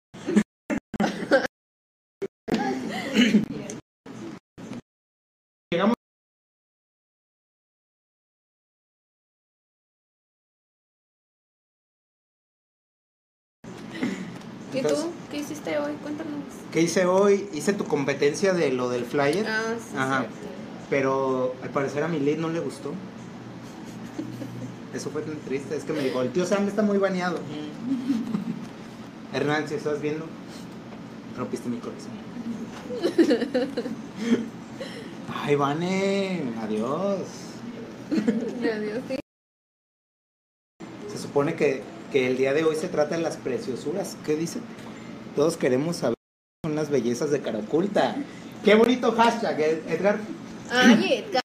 Cuéntanos. 16.15 16.43
¿Qué 16.71 16.81
hice 16.81 17.05
hoy? 17.05 17.49
Hice 17.53 17.73
tu 17.73 17.85
competencia 17.85 18.53
de 18.53 18.71
lo 18.71 18.89
del 18.89 19.05
flyer, 19.05 19.45
Ah, 19.47 19.61
sí. 19.79 19.95
Ajá. 19.97 20.25
pero 20.89 21.55
al 21.63 21.69
parecer 21.69 22.03
a 22.03 22.07
mi 22.07 22.19
lead 22.19 22.37
no 22.37 22.49
le 22.49 22.59
gustó. 22.59 22.93
Eso 24.93 25.09
fue 25.09 25.21
tan 25.23 25.35
triste, 25.39 25.75
es 25.75 25.83
que 25.83 25.93
me 25.93 25.99
dijo, 26.01 26.21
el 26.21 26.31
tío 26.31 26.45
Sam 26.45 26.67
está 26.67 26.81
muy 26.81 26.97
baneado. 26.97 27.39
Hernán, 29.33 29.67
si 29.67 29.75
estás 29.75 30.01
viendo, 30.01 30.25
rompiste 31.37 31.67
mi 31.69 31.77
corazón. 31.79 32.11
Ay, 35.43 35.55
Vane, 35.55 36.43
adiós. 36.61 37.19
Adiós, 38.11 38.99
sí. 39.09 39.15
Se 41.11 41.17
supone 41.17 41.55
que, 41.55 41.81
que 42.11 42.27
el 42.27 42.37
día 42.37 42.53
de 42.53 42.63
hoy 42.63 42.75
se 42.75 42.87
trata 42.87 43.17
de 43.17 43.23
las 43.23 43.37
preciosuras. 43.37 44.15
¿Qué 44.25 44.35
dice? 44.35 44.59
Todos 45.35 45.57
queremos 45.57 45.97
saber 45.97 46.15
qué 46.15 46.67
son 46.69 46.75
las 46.75 46.89
bellezas 46.89 47.31
de 47.31 47.41
cara 47.41 47.59
oculta. 47.59 48.15
Qué 48.63 48.75
bonito 48.75 49.11
hashtag, 49.11 49.59
Ed- 49.59 49.87
Edgar. 49.89 50.17
Ay, 50.71 51.25
Edgar. 51.27 51.43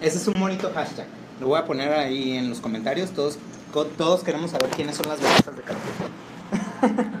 Ese 0.00 0.18
es 0.18 0.26
un 0.28 0.34
bonito 0.38 0.70
hashtag. 0.74 1.06
Lo 1.40 1.48
voy 1.48 1.58
a 1.58 1.64
poner 1.64 1.92
ahí 1.92 2.32
en 2.36 2.50
los 2.50 2.60
comentarios. 2.60 3.10
Todos, 3.10 3.38
todos 3.96 4.22
queremos 4.22 4.50
saber 4.50 4.68
quiénes 4.70 4.96
son 4.96 5.08
las 5.08 5.20
bellezas 5.20 5.56
de 5.56 5.62
cara 5.62 5.78
oculta. 6.82 7.10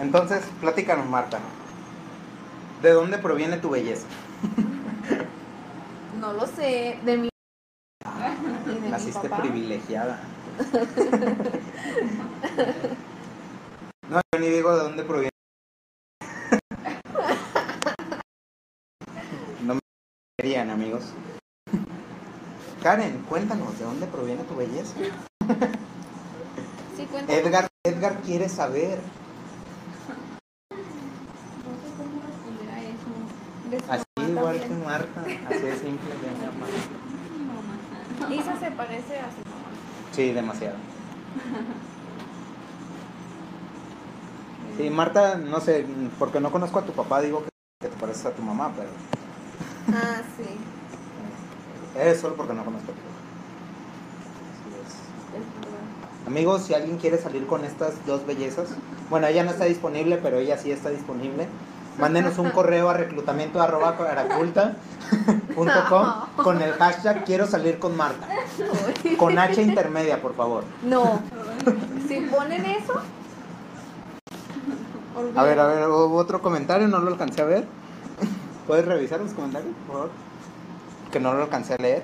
Entonces, 0.00 0.42
platícanos, 0.60 1.06
Marta. 1.08 1.38
¿De 2.82 2.90
dónde 2.92 3.18
proviene 3.18 3.58
tu 3.58 3.70
belleza? 3.70 4.06
No 6.20 6.32
lo 6.32 6.46
sé. 6.46 6.98
De 7.04 7.16
mi. 7.18 7.28
y 8.66 8.74
de 8.74 8.80
mi 8.80 8.88
Naciste 8.90 9.28
papá. 9.28 9.42
privilegiada. 9.42 10.20
Ni 14.40 14.48
digo 14.48 14.74
de 14.74 14.82
dónde 14.82 15.02
proviene. 15.04 15.28
No 19.62 19.74
me 19.74 19.80
querían, 20.38 20.70
amigos. 20.70 21.12
Karen, 22.82 23.22
cuéntanos, 23.28 23.78
¿de 23.78 23.84
dónde 23.84 24.06
proviene 24.06 24.44
tu 24.44 24.56
belleza? 24.56 24.94
Sí, 26.96 27.04
cuéntanos. 27.10 27.42
Edgar, 27.44 27.68
Edgar 27.84 28.20
quiere 28.22 28.48
saber. 28.48 28.98
No 30.70 30.76
sé 31.76 31.90
cómo 31.98 32.22
responder 32.26 32.70
a 32.70 32.80
eso. 32.80 33.10
De 33.70 33.78
su 33.80 33.92
Así 33.92 34.04
mamá 34.16 34.28
igual 34.30 34.60
que. 34.60 34.68
Marta, 34.70 35.20
así 35.50 35.58
de 35.60 35.76
simple. 35.76 36.14
de 36.14 36.30
mi 36.32 36.38
mamá. 36.46 36.66
Mi 37.36 37.44
mamá. 37.44 38.34
Isa 38.34 38.58
se 38.58 38.70
parece 38.70 39.18
a 39.18 39.28
su 39.30 39.40
mamá. 39.50 39.68
Sí, 40.12 40.32
demasiado. 40.32 40.76
Sí, 44.76 44.90
Marta, 44.90 45.36
no 45.36 45.60
sé, 45.60 45.84
porque 46.18 46.40
no 46.40 46.50
conozco 46.50 46.78
a 46.78 46.82
tu 46.82 46.92
papá, 46.92 47.20
digo 47.20 47.42
que 47.44 47.88
te 47.88 47.96
pareces 47.96 48.26
a 48.26 48.30
tu 48.30 48.42
mamá, 48.42 48.72
pero 48.76 48.88
Ah, 49.98 50.22
sí. 50.36 50.56
es 51.98 52.20
solo 52.20 52.34
porque 52.36 52.54
no 52.54 52.64
conozco 52.64 52.92
a 52.92 52.94
tu 52.94 53.00
papá. 53.00 53.10
Así 54.52 54.70
es. 56.22 56.26
Amigos, 56.28 56.62
si 56.62 56.74
alguien 56.74 56.98
quiere 56.98 57.18
salir 57.18 57.46
con 57.46 57.64
estas 57.64 57.94
dos 58.06 58.24
bellezas, 58.26 58.68
bueno, 59.10 59.26
ella 59.26 59.42
no 59.44 59.50
está 59.50 59.64
disponible, 59.64 60.18
pero 60.22 60.38
ella 60.38 60.56
sí 60.56 60.70
está 60.70 60.90
disponible. 60.90 61.46
Mándenos 61.98 62.38
un 62.38 62.50
correo 62.50 62.88
a 62.88 62.94
reclutamiento 62.94 63.60
arroba 63.60 63.98
caraculta 63.98 64.76
punto 65.54 65.74
com 65.90 66.06
con 66.44 66.62
el 66.62 66.72
hashtag 66.74 67.24
quiero 67.24 67.46
salir 67.46 67.78
con 67.78 67.94
Marta. 67.96 68.26
Con 69.18 69.38
H 69.38 69.60
intermedia, 69.60 70.22
por 70.22 70.34
favor. 70.34 70.64
No. 70.82 71.20
Si 72.08 72.20
ponen 72.20 72.64
eso. 72.64 72.94
A 75.36 75.42
ver, 75.42 75.58
a 75.58 75.66
ver, 75.66 75.88
hubo 75.88 76.16
otro 76.16 76.40
comentario, 76.40 76.88
no 76.88 76.98
lo 76.98 77.10
alcancé 77.10 77.42
a 77.42 77.44
ver. 77.44 77.66
¿Puedes 78.66 78.86
revisar 78.86 79.20
los 79.20 79.32
comentarios, 79.32 79.74
por 79.86 79.96
favor? 79.96 80.10
Que 81.12 81.20
no 81.20 81.34
lo 81.34 81.42
alcancé 81.42 81.74
a 81.74 81.78
leer. 81.78 82.02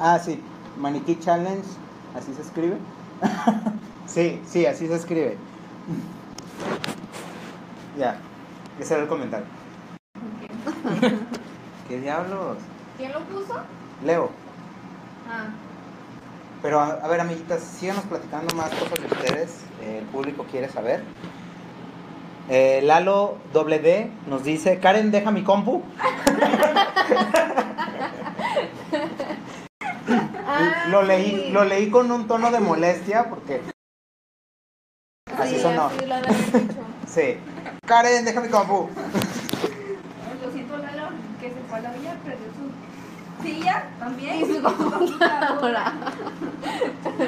Ah, 0.00 0.18
sí, 0.18 0.40
Maniquí 0.78 1.18
Challenge, 1.18 1.66
así 2.16 2.32
se 2.32 2.42
escribe. 2.42 2.76
sí, 4.06 4.40
sí, 4.46 4.64
así 4.64 4.86
se 4.86 4.94
escribe. 4.94 5.36
ya, 7.98 8.18
ese 8.78 8.94
era 8.94 9.02
el 9.02 9.08
comentario. 9.08 9.46
¿Qué 11.88 12.00
diablos? 12.00 12.58
¿Quién 12.96 13.12
lo 13.12 13.20
puso? 13.24 13.54
Leo. 14.04 14.30
Ah. 15.28 15.48
Pero 16.62 16.80
a, 16.80 16.86
a 16.94 17.08
ver, 17.08 17.20
amiguitas, 17.20 17.62
síganos 17.62 18.04
platicando 18.04 18.54
más 18.56 18.70
cosas 18.70 18.98
de 19.00 19.06
ustedes. 19.06 19.50
eh, 19.82 19.98
el 20.00 20.04
público 20.06 20.44
quiere 20.50 20.68
saber. 20.68 21.02
Eh, 22.50 22.80
Lalo 22.82 23.36
doble 23.52 23.78
D 23.78 24.10
nos 24.26 24.42
dice, 24.42 24.78
Karen, 24.80 25.10
deja 25.10 25.30
mi 25.30 25.44
compu. 25.44 25.82
Lo, 30.90 31.02
leí, 31.02 31.30
sí. 31.30 31.50
lo 31.52 31.64
leí 31.64 31.90
con 31.90 32.10
un 32.10 32.26
tono 32.26 32.50
de 32.50 32.60
molestia 32.60 33.28
porque... 33.28 33.60
Así 35.38 35.56
Sí, 35.56 35.60
sonó. 35.60 35.86
así 35.86 36.06
lo. 36.06 36.14
Sí. 37.06 37.36
Karen, 37.86 38.24
deja 38.24 38.40
mi 38.40 38.48
compu. 38.48 38.88
Lo 40.42 40.50
siento, 40.52 40.78
Lalo, 40.78 41.08
que 41.40 41.48
se 41.50 41.60
fue 41.68 41.78
a 41.78 41.82
la 41.82 41.92
villa, 41.92 42.16
perdió 42.24 42.46
su 42.48 42.70
silla 43.42 43.88
también. 43.98 44.40
Y 44.40 44.54
su 44.54 44.62
computadora. 44.62 45.92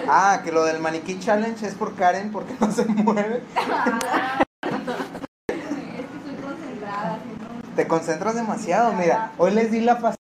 Ah, 0.08 0.40
que 0.44 0.52
lo 0.52 0.64
del 0.64 0.80
maniquí 0.80 1.18
challenge 1.18 1.66
es 1.66 1.74
por 1.74 1.94
Karen 1.94 2.30
porque 2.32 2.54
no 2.60 2.70
se 2.70 2.84
mueve. 2.86 3.42
Es 3.52 5.46
que 5.46 6.00
estoy 6.16 6.34
concentrada, 6.42 7.14
haciendo 7.14 7.46
Te 7.76 7.88
concentras 7.88 8.34
demasiado, 8.34 8.92
mira. 8.92 9.32
Hoy 9.38 9.52
les 9.52 9.70
di 9.70 9.80
la 9.80 9.94
facilidad 9.96 10.16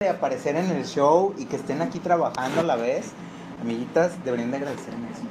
de 0.00 0.08
aparecer 0.10 0.56
en 0.56 0.70
el 0.70 0.84
show 0.86 1.34
y 1.38 1.46
que 1.46 1.56
estén 1.56 1.82
aquí 1.82 1.98
trabajando 1.98 2.60
a 2.60 2.64
la 2.64 2.76
vez. 2.76 3.10
Amiguitas, 3.60 4.12
deberían 4.24 4.50
de 4.52 4.58
agradecerme 4.58 5.08
eso. 5.10 5.22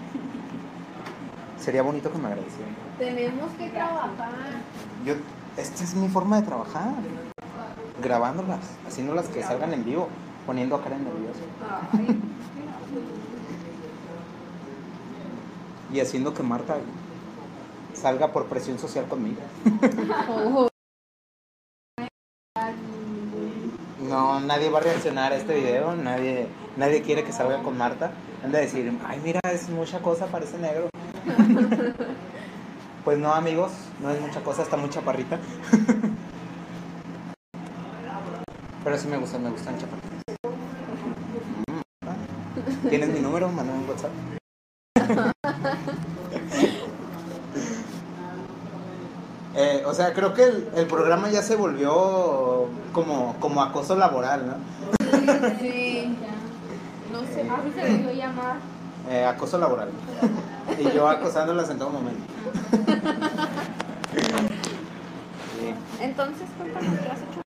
Sería 1.64 1.82
bonito 1.82 2.12
que 2.12 2.18
me 2.18 2.28
agradecieran. 2.28 2.76
Tenemos 2.98 3.52
que 3.58 3.70
trabajar. 3.70 4.30
Yo, 5.06 5.14
esta 5.58 5.84
es 5.84 5.96
mi 5.96 6.08
forma 6.10 6.42
de 6.42 6.48
trabajar. 6.48 6.90
Grabándolas, 8.02 8.60
haciéndolas 8.88 9.28
que 9.28 9.42
salgan 9.42 9.74
en 9.74 9.84
vivo, 9.84 10.08
poniendo 10.46 10.76
a 10.76 10.84
Karen 10.84 11.04
nerviosa. 11.04 11.40
Y 15.92 16.00
haciendo 16.00 16.34
que 16.34 16.44
Marta 16.44 16.78
salga 17.94 18.32
por 18.32 18.46
presión 18.46 18.78
social 18.78 19.06
conmigo. 19.08 19.42
No, 24.08 24.40
nadie 24.40 24.70
va 24.70 24.80
a 24.80 24.82
reaccionar 24.82 25.34
a 25.34 25.36
este 25.36 25.56
video, 25.56 25.96
nadie, 25.96 26.48
nadie 26.78 27.02
quiere 27.02 27.24
que 27.24 27.34
salga 27.34 27.64
con 27.64 27.78
Marta. 27.78 28.12
Han 28.44 28.52
de 28.52 28.62
decir, 28.62 28.98
ay 29.06 29.20
mira, 29.24 29.42
es 29.52 29.70
mucha 29.70 30.00
cosa, 30.00 30.28
parece 30.28 30.58
negro. 30.60 30.90
pues 33.04 33.18
no 33.18 33.34
amigos, 33.34 33.72
no 34.02 34.12
es 34.12 34.22
mucha 34.22 34.42
cosa, 34.42 34.62
está 34.62 34.78
muy 34.78 34.90
chaparrita. 34.90 35.40
Pero 38.88 38.98
sí 38.98 39.08
me 39.10 39.18
gustan, 39.18 39.44
me 39.44 39.50
gustan 39.50 39.78
chaparritas. 39.78 40.24
Mm. 42.86 42.88
¿Tienes 42.88 43.10
mi 43.10 43.20
número? 43.20 43.50
Mándame 43.50 43.80
un 43.80 43.90
WhatsApp. 43.90 44.12
Eh, 49.60 49.84
o 49.88 49.94
sea, 49.94 50.14
creo 50.14 50.36
que 50.36 50.44
el, 50.44 50.70
el 50.76 50.86
programa 50.86 51.32
ya 51.32 51.42
se 51.42 51.56
volvió 51.56 52.68
como, 52.94 53.36
como 53.40 53.64
acoso 53.64 53.96
laboral, 53.96 54.46
¿no? 54.46 54.54
Sí. 55.60 56.16
No 57.12 57.22
sé. 57.22 57.42
Así 57.50 57.72
se 57.74 57.82
debió 57.82 58.12
llamar. 58.14 58.58
Eh, 59.10 59.26
acoso 59.26 59.58
laboral. 59.58 59.90
Y 60.78 60.92
yo 60.96 61.10
acosándolas 61.10 61.72
en 61.72 61.80
todo 61.80 61.90
momento. 61.90 62.24
Sí. 65.60 65.74
Entonces, 66.02 66.48
cuéntanos 66.56 67.00
qué 67.00 67.10
has 67.10 67.18
hecho. 67.18 67.47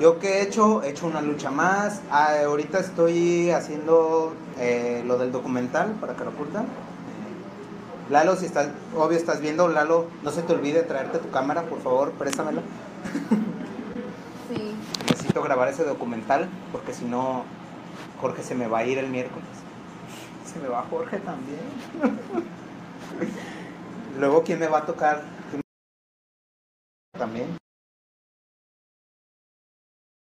Yo 0.00 0.18
que 0.18 0.38
he 0.38 0.42
hecho, 0.42 0.82
he 0.82 0.90
hecho 0.90 1.06
una 1.06 1.22
lucha 1.22 1.50
más. 1.50 2.02
Ah, 2.10 2.34
ahorita 2.44 2.78
estoy 2.80 3.50
haciendo 3.50 4.34
eh, 4.58 5.02
lo 5.06 5.16
del 5.18 5.32
documental 5.32 5.92
para 6.00 6.14
Carapulta. 6.14 6.60
Eh, 6.60 8.10
Lalo, 8.10 8.36
si 8.36 8.46
estás, 8.46 8.68
obvio 8.94 9.16
estás 9.16 9.40
viendo, 9.40 9.68
Lalo, 9.68 10.06
no 10.22 10.30
se 10.30 10.42
te 10.42 10.52
olvide 10.52 10.82
traerte 10.82 11.18
tu 11.18 11.30
cámara, 11.30 11.62
por 11.62 11.80
favor, 11.80 12.12
préstamela. 12.12 12.62
Sí. 14.48 14.76
Necesito 15.10 15.42
grabar 15.42 15.66
ese 15.66 15.82
documental 15.82 16.48
porque 16.70 16.94
si 16.94 17.04
no, 17.04 17.42
Jorge 18.20 18.44
se 18.44 18.54
me 18.54 18.68
va 18.68 18.78
a 18.78 18.84
ir 18.84 18.96
el 18.98 19.08
miércoles. 19.08 19.44
Se 20.44 20.60
me 20.60 20.68
va 20.68 20.84
Jorge 20.88 21.18
también. 21.18 21.58
Luego, 24.20 24.44
¿quién 24.44 24.60
me 24.60 24.68
va 24.68 24.78
a 24.78 24.86
tocar? 24.86 25.24
¿Quién 25.50 25.62
me- 27.12 27.18
También. 27.18 27.56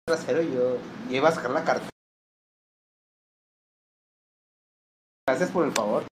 Trasero 0.06 0.42
y 0.42 0.52
yo, 0.52 0.76
yo 1.08 1.16
iba 1.16 1.30
a 1.30 1.32
sacar 1.32 1.50
la 1.50 1.64
carta. 1.64 1.88
Gracias 5.26 5.50
por 5.50 5.64
el 5.64 5.72
favor. 5.72 6.04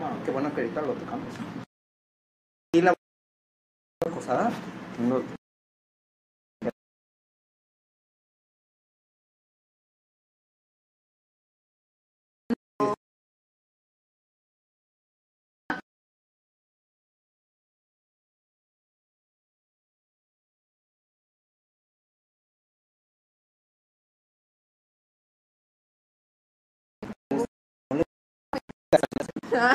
No, 0.00 0.22
qué 0.22 0.30
bueno 0.30 0.54
que 0.54 0.60
ahorita 0.60 0.82
lo 0.82 0.92
tocamos. 0.92 1.34
¿Y 2.74 2.82
la 2.82 2.94
acosada? 4.06 4.50
No. 5.00 5.37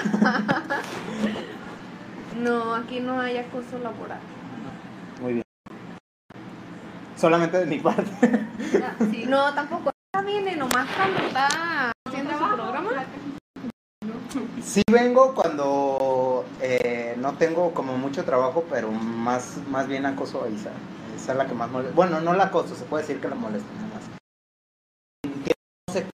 No, 2.40 2.74
aquí 2.74 3.00
no 3.00 3.22
hay 3.22 3.38
acoso 3.38 3.78
laboral. 3.78 4.20
Muy 5.22 5.34
bien. 5.34 5.44
Solamente 7.16 7.60
de 7.60 7.66
mi 7.66 7.80
parte. 7.80 8.12
Sí. 9.12 9.26
No, 9.28 9.54
tampoco. 9.54 9.92
Está 10.12 10.26
bien, 10.26 10.58
nomás 10.58 10.88
cuando 10.96 11.20
está 11.20 11.92
haciendo 12.08 12.32
su 12.32 12.38
programa. 12.38 13.06
Sí 14.64 14.82
vengo 14.92 15.34
cuando 15.36 16.46
eh, 16.62 17.16
no 17.18 17.34
tengo 17.34 17.74
como 17.74 17.98
mucho 17.98 18.26
trabajo, 18.26 18.66
pero 18.70 18.92
más, 18.92 19.58
más 19.70 19.88
bien 19.88 20.06
acoso 20.06 20.44
a 20.44 20.50
Isa. 20.50 20.72
Esa 21.16 21.32
es 21.34 21.38
la 21.38 21.46
que 21.46 21.54
más 21.54 21.70
molesta. 21.70 21.96
Bueno, 21.96 22.20
no 22.20 22.34
la 22.34 22.46
acoso, 22.46 22.76
se 22.76 22.86
puede 22.86 23.04
decir 23.04 23.22
que 23.22 23.30
la 23.30 23.36
molesta 23.36 23.70
nada 23.76 23.88
más. 23.94 24.04
No 25.88 25.94
sé, 25.94 26.06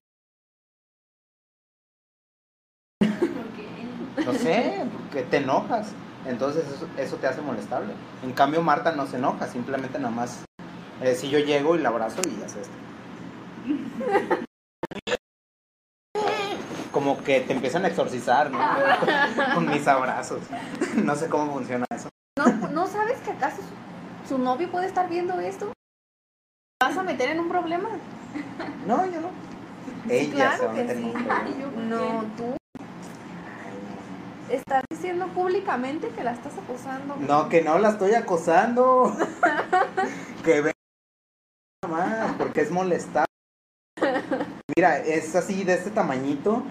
no 4.26 4.32
sé, 4.34 4.84
que 5.12 5.22
te 5.22 5.39
enojas. 5.50 5.88
Entonces 6.26 6.64
eso, 6.68 6.86
eso 6.96 7.16
te 7.16 7.26
hace 7.26 7.40
molestable. 7.40 7.92
En 8.22 8.32
cambio 8.32 8.62
Marta 8.62 8.92
no 8.92 9.06
se 9.06 9.16
enoja, 9.16 9.48
simplemente 9.48 9.98
nada 9.98 10.14
más 10.14 10.44
eh, 11.02 11.14
si 11.14 11.30
yo 11.30 11.38
llego 11.38 11.76
y 11.76 11.78
la 11.80 11.88
abrazo 11.88 12.20
y 12.24 12.42
hace 12.42 12.60
esto. 12.60 12.74
Como 16.92 17.22
que 17.22 17.40
te 17.40 17.52
empiezan 17.52 17.84
a 17.84 17.88
exorcizar, 17.88 18.50
¿no? 18.50 18.58
Con 19.54 19.68
mis 19.68 19.86
abrazos. 19.86 20.40
No 20.96 21.14
sé 21.14 21.28
cómo 21.28 21.52
funciona 21.52 21.86
eso. 21.90 22.08
¿No, 22.36 22.46
¿No 22.68 22.86
sabes 22.86 23.20
que 23.20 23.30
acaso 23.30 23.58
su, 24.26 24.34
su 24.34 24.38
novio 24.38 24.70
puede 24.70 24.86
estar 24.86 25.08
viendo 25.08 25.38
esto? 25.38 25.72
¿Vas 26.82 26.96
a 26.96 27.02
meter 27.02 27.30
en 27.30 27.40
un 27.40 27.48
problema? 27.48 27.90
No, 28.86 29.06
yo 29.06 29.20
no. 29.20 29.30
Ella 30.08 30.56
se 30.56 30.66
va 30.66 30.72
a 30.72 30.74
que 30.74 30.82
meter 30.82 30.96
en 30.96 31.04
un. 31.04 31.88
No, 31.88 32.24
tú 32.36 32.59
estás 34.50 34.84
diciendo 34.90 35.28
públicamente 35.28 36.08
que 36.08 36.24
la 36.24 36.32
estás 36.32 36.58
acosando. 36.58 37.16
No, 37.16 37.48
que 37.48 37.62
no 37.62 37.78
la 37.78 37.90
estoy 37.90 38.14
acosando. 38.14 39.16
que 40.44 40.60
ve 40.60 40.72
más, 41.88 42.32
porque 42.36 42.60
es 42.60 42.70
molestar. 42.70 43.26
Mira, 44.76 44.98
es 44.98 45.34
así 45.34 45.64
de 45.64 45.74
este 45.74 45.90
tamañito. 45.90 46.62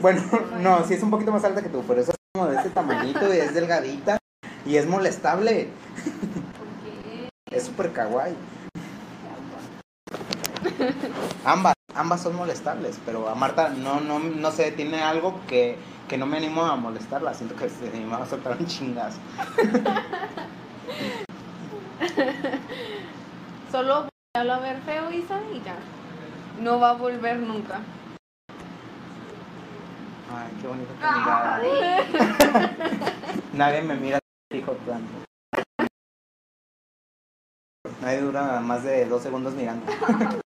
Bueno, 0.00 0.22
no, 0.60 0.84
sí 0.84 0.94
es 0.94 1.02
un 1.02 1.10
poquito 1.10 1.32
más 1.32 1.44
alta 1.44 1.62
que 1.62 1.68
tú, 1.68 1.82
pero 1.86 2.00
es 2.00 2.10
como 2.34 2.48
de 2.48 2.56
este 2.56 2.70
tamañito 2.70 3.32
y 3.32 3.38
es 3.38 3.54
delgadita 3.54 4.18
y 4.66 4.76
es 4.76 4.86
molestable. 4.86 5.68
Es 7.50 7.64
súper 7.64 7.92
kawaii. 7.92 8.34
Ambas, 11.44 11.74
ambas 11.94 12.22
son 12.22 12.36
molestables, 12.36 12.98
pero 13.04 13.28
a 13.28 13.34
Marta 13.34 13.70
no, 13.70 14.00
no, 14.00 14.18
no 14.18 14.50
sé, 14.50 14.72
tiene 14.72 15.02
algo 15.02 15.40
que, 15.46 15.76
que 16.12 16.18
no 16.18 16.26
me 16.26 16.36
animo 16.36 16.62
a 16.62 16.76
molestarla. 16.76 17.32
Siento 17.32 17.56
que 17.56 17.70
se 17.70 17.90
me 17.90 18.04
va 18.04 18.22
a 18.22 18.26
soltar 18.26 18.54
un 18.60 18.66
chingazo. 18.66 19.18
Solo 23.72 24.08
voltealo 24.34 24.52
a 24.52 24.58
ver 24.58 24.76
feo, 24.82 25.10
Isa, 25.10 25.40
y 25.54 25.62
ya. 25.62 25.74
No 26.60 26.78
va 26.78 26.90
a 26.90 26.92
volver 26.92 27.38
nunca. 27.38 27.80
Ay, 30.30 30.50
qué 30.60 30.68
bonita 30.68 30.92
tu 30.92 30.98
mirada. 31.18 31.62
Nadie 33.54 33.80
me 33.80 33.94
mira 33.94 34.18
fijo 34.52 34.72
tanto. 34.86 35.24
Nadie 38.02 38.20
dura 38.20 38.60
más 38.60 38.84
de 38.84 39.06
dos 39.06 39.22
segundos 39.22 39.54
mirando. 39.54 39.90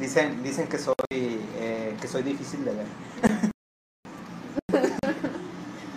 Dicen, 0.00 0.42
dicen 0.42 0.66
que 0.66 0.78
soy 0.78 0.94
eh, 1.10 1.94
que 2.00 2.08
soy 2.08 2.22
difícil 2.22 2.64
de 2.64 2.72
ver. 2.72 2.86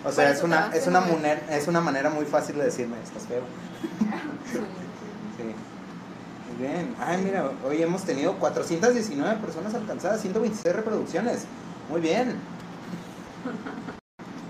O 0.04 0.12
sea, 0.12 0.30
es 0.30 0.42
una, 0.42 0.70
es 0.74 0.86
una 0.86 1.00
manera, 1.00 1.40
es 1.50 1.66
una 1.66 1.80
manera 1.80 2.10
muy 2.10 2.26
fácil 2.26 2.56
de 2.56 2.64
decirme, 2.64 2.96
estás 3.02 3.26
feo. 3.26 3.42
Sí. 5.36 5.42
Muy 6.46 6.68
bien. 6.68 6.94
Ay, 7.00 7.20
mira, 7.24 7.50
hoy 7.66 7.82
hemos 7.82 8.04
tenido 8.04 8.38
419 8.38 9.40
personas 9.40 9.74
alcanzadas, 9.74 10.20
126 10.20 10.76
reproducciones. 10.76 11.46
Muy 11.90 12.00
bien. 12.00 12.36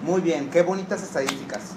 Muy 0.03 0.21
bien, 0.21 0.51
qué 0.51 0.61
bonitas 0.63 1.03
estadísticas. 1.03 1.71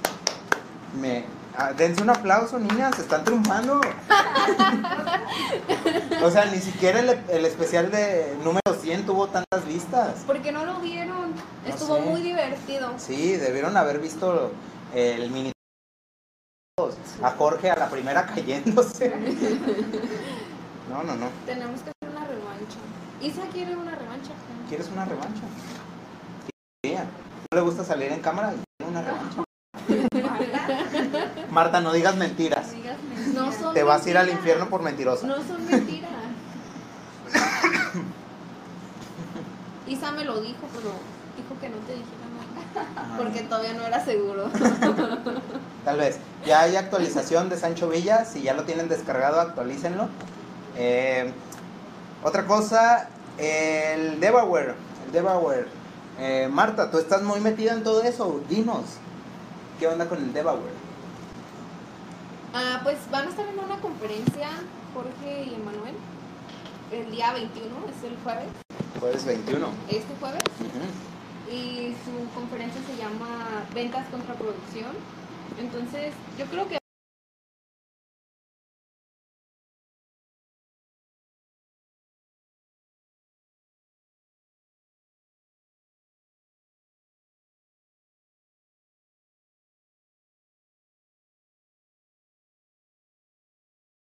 Me, 1.00 1.24
ah, 1.58 1.74
dense 1.74 2.02
un 2.02 2.10
aplauso, 2.10 2.60
niñas, 2.60 2.98
están 3.00 3.24
triunfando. 3.24 3.82
o 6.24 6.32
sea, 6.32 6.46
ni 6.46 6.60
siquiera 6.60 7.00
el, 7.00 7.10
el 7.30 7.46
especial 7.46 7.92
de 7.92 8.36
número 8.44 8.62
100 8.80 9.06
tuvo 9.06 9.28
tantas 9.28 9.66
vistas. 9.66 10.24
Porque 10.26 10.52
no 10.52 10.66
lo 10.66 10.80
vieron. 10.80 11.32
No 11.34 11.68
Estuvo 11.68 11.96
sé. 11.98 12.02
muy 12.02 12.22
divertido. 12.22 12.94
Sí, 12.98 13.34
debieron 13.34 13.76
haber 13.76 14.00
visto 14.00 14.52
el 14.94 15.30
mini. 15.32 15.52
A 17.24 17.32
Jorge 17.32 17.72
a 17.72 17.76
la 17.78 17.90
primera 17.90 18.26
cayéndose. 18.26 19.14
No, 20.90 21.04
no, 21.04 21.18
no. 21.18 21.28
Tenemos 21.46 21.82
que 21.82 21.90
hacer 21.90 22.16
una 22.16 22.26
revancha. 22.26 22.78
Isa 23.22 23.42
quiere 23.52 23.76
una 23.76 23.94
revancha. 23.94 24.32
¿Quieres 24.70 24.88
una 24.88 25.04
revancha? 25.04 25.42
¿No 27.52 27.58
le 27.58 27.62
gusta 27.62 27.84
salir 27.84 28.10
en 28.14 28.22
cámara? 28.22 28.54
¿Quiere 28.78 28.90
una 28.92 29.02
revancha? 29.02 29.44
Marta, 31.52 31.82
no 31.82 31.94
digas 31.94 32.16
mentiras. 32.16 32.68
No 33.34 33.52
son 33.52 33.74
Te 33.74 33.84
vas 33.84 34.06
a 34.06 34.10
ir 34.10 34.18
al 34.18 34.26
mentiras. 34.26 34.40
infierno 34.40 34.70
por 34.70 34.82
mentirosa. 34.82 35.28
No 35.28 35.36
son 35.36 35.66
mentiras. 35.66 36.12
Isa 39.88 40.12
me 40.12 40.26
lo 40.26 40.42
dijo, 40.42 40.60
pero 40.76 40.92
dijo 41.38 41.60
que 41.62 41.70
no 41.70 41.78
te 41.86 41.94
dijera 41.94 42.28
nada. 42.36 43.18
Porque 43.18 43.42
todavía 43.42 43.74
no 43.74 43.84
era 43.86 44.04
seguro. 44.04 44.50
Tal 45.86 45.98
vez. 45.98 46.20
Ya 46.46 46.62
hay 46.62 46.76
actualización 46.76 47.50
de 47.50 47.58
Sancho 47.58 47.88
Villa. 47.90 48.26
Si 48.26 48.42
ya 48.42 48.54
lo 48.54 48.64
tienen 48.64 48.90
descargado, 48.90 49.40
actualícenlo. 49.40 50.10
Eh, 50.76 51.32
otra 52.24 52.46
cosa, 52.46 53.08
el 53.38 54.20
Devaware. 54.20 54.76
El 55.06 55.12
Devaware. 55.14 55.68
Eh, 56.20 56.50
Marta, 56.52 56.92
tú 56.92 56.98
estás 56.98 57.24
muy 57.24 57.40
metida 57.40 57.74
en 57.74 57.84
todo 57.84 58.04
eso. 58.04 58.42
Dinos, 58.50 58.84
¿qué 59.80 59.88
onda 59.88 60.08
con 60.08 60.18
el 60.18 60.34
Devouer? 60.34 60.77
Ah, 62.60 62.80
pues 62.82 62.98
van 63.12 63.28
a 63.28 63.30
estar 63.30 63.46
en 63.48 63.60
una 63.60 63.80
conferencia, 63.80 64.50
Jorge 64.92 65.44
y 65.44 65.54
Emanuel, 65.54 65.94
el 66.92 67.12
día 67.12 67.32
21, 67.34 67.70
es 67.86 68.04
el 68.04 68.18
jueves, 68.24 68.48
Jueves 69.00 69.26
21. 69.26 69.68
este 69.88 70.16
jueves, 70.20 70.42
y 71.52 71.94
su 72.04 72.34
conferencia 72.34 72.82
se 72.82 72.98
llama 72.98 73.64
Ventas 73.76 74.08
contra 74.10 74.34
Producción. 74.34 74.90
Entonces, 75.60 76.14
yo 76.40 76.46
creo 76.48 76.68
que 76.68 76.80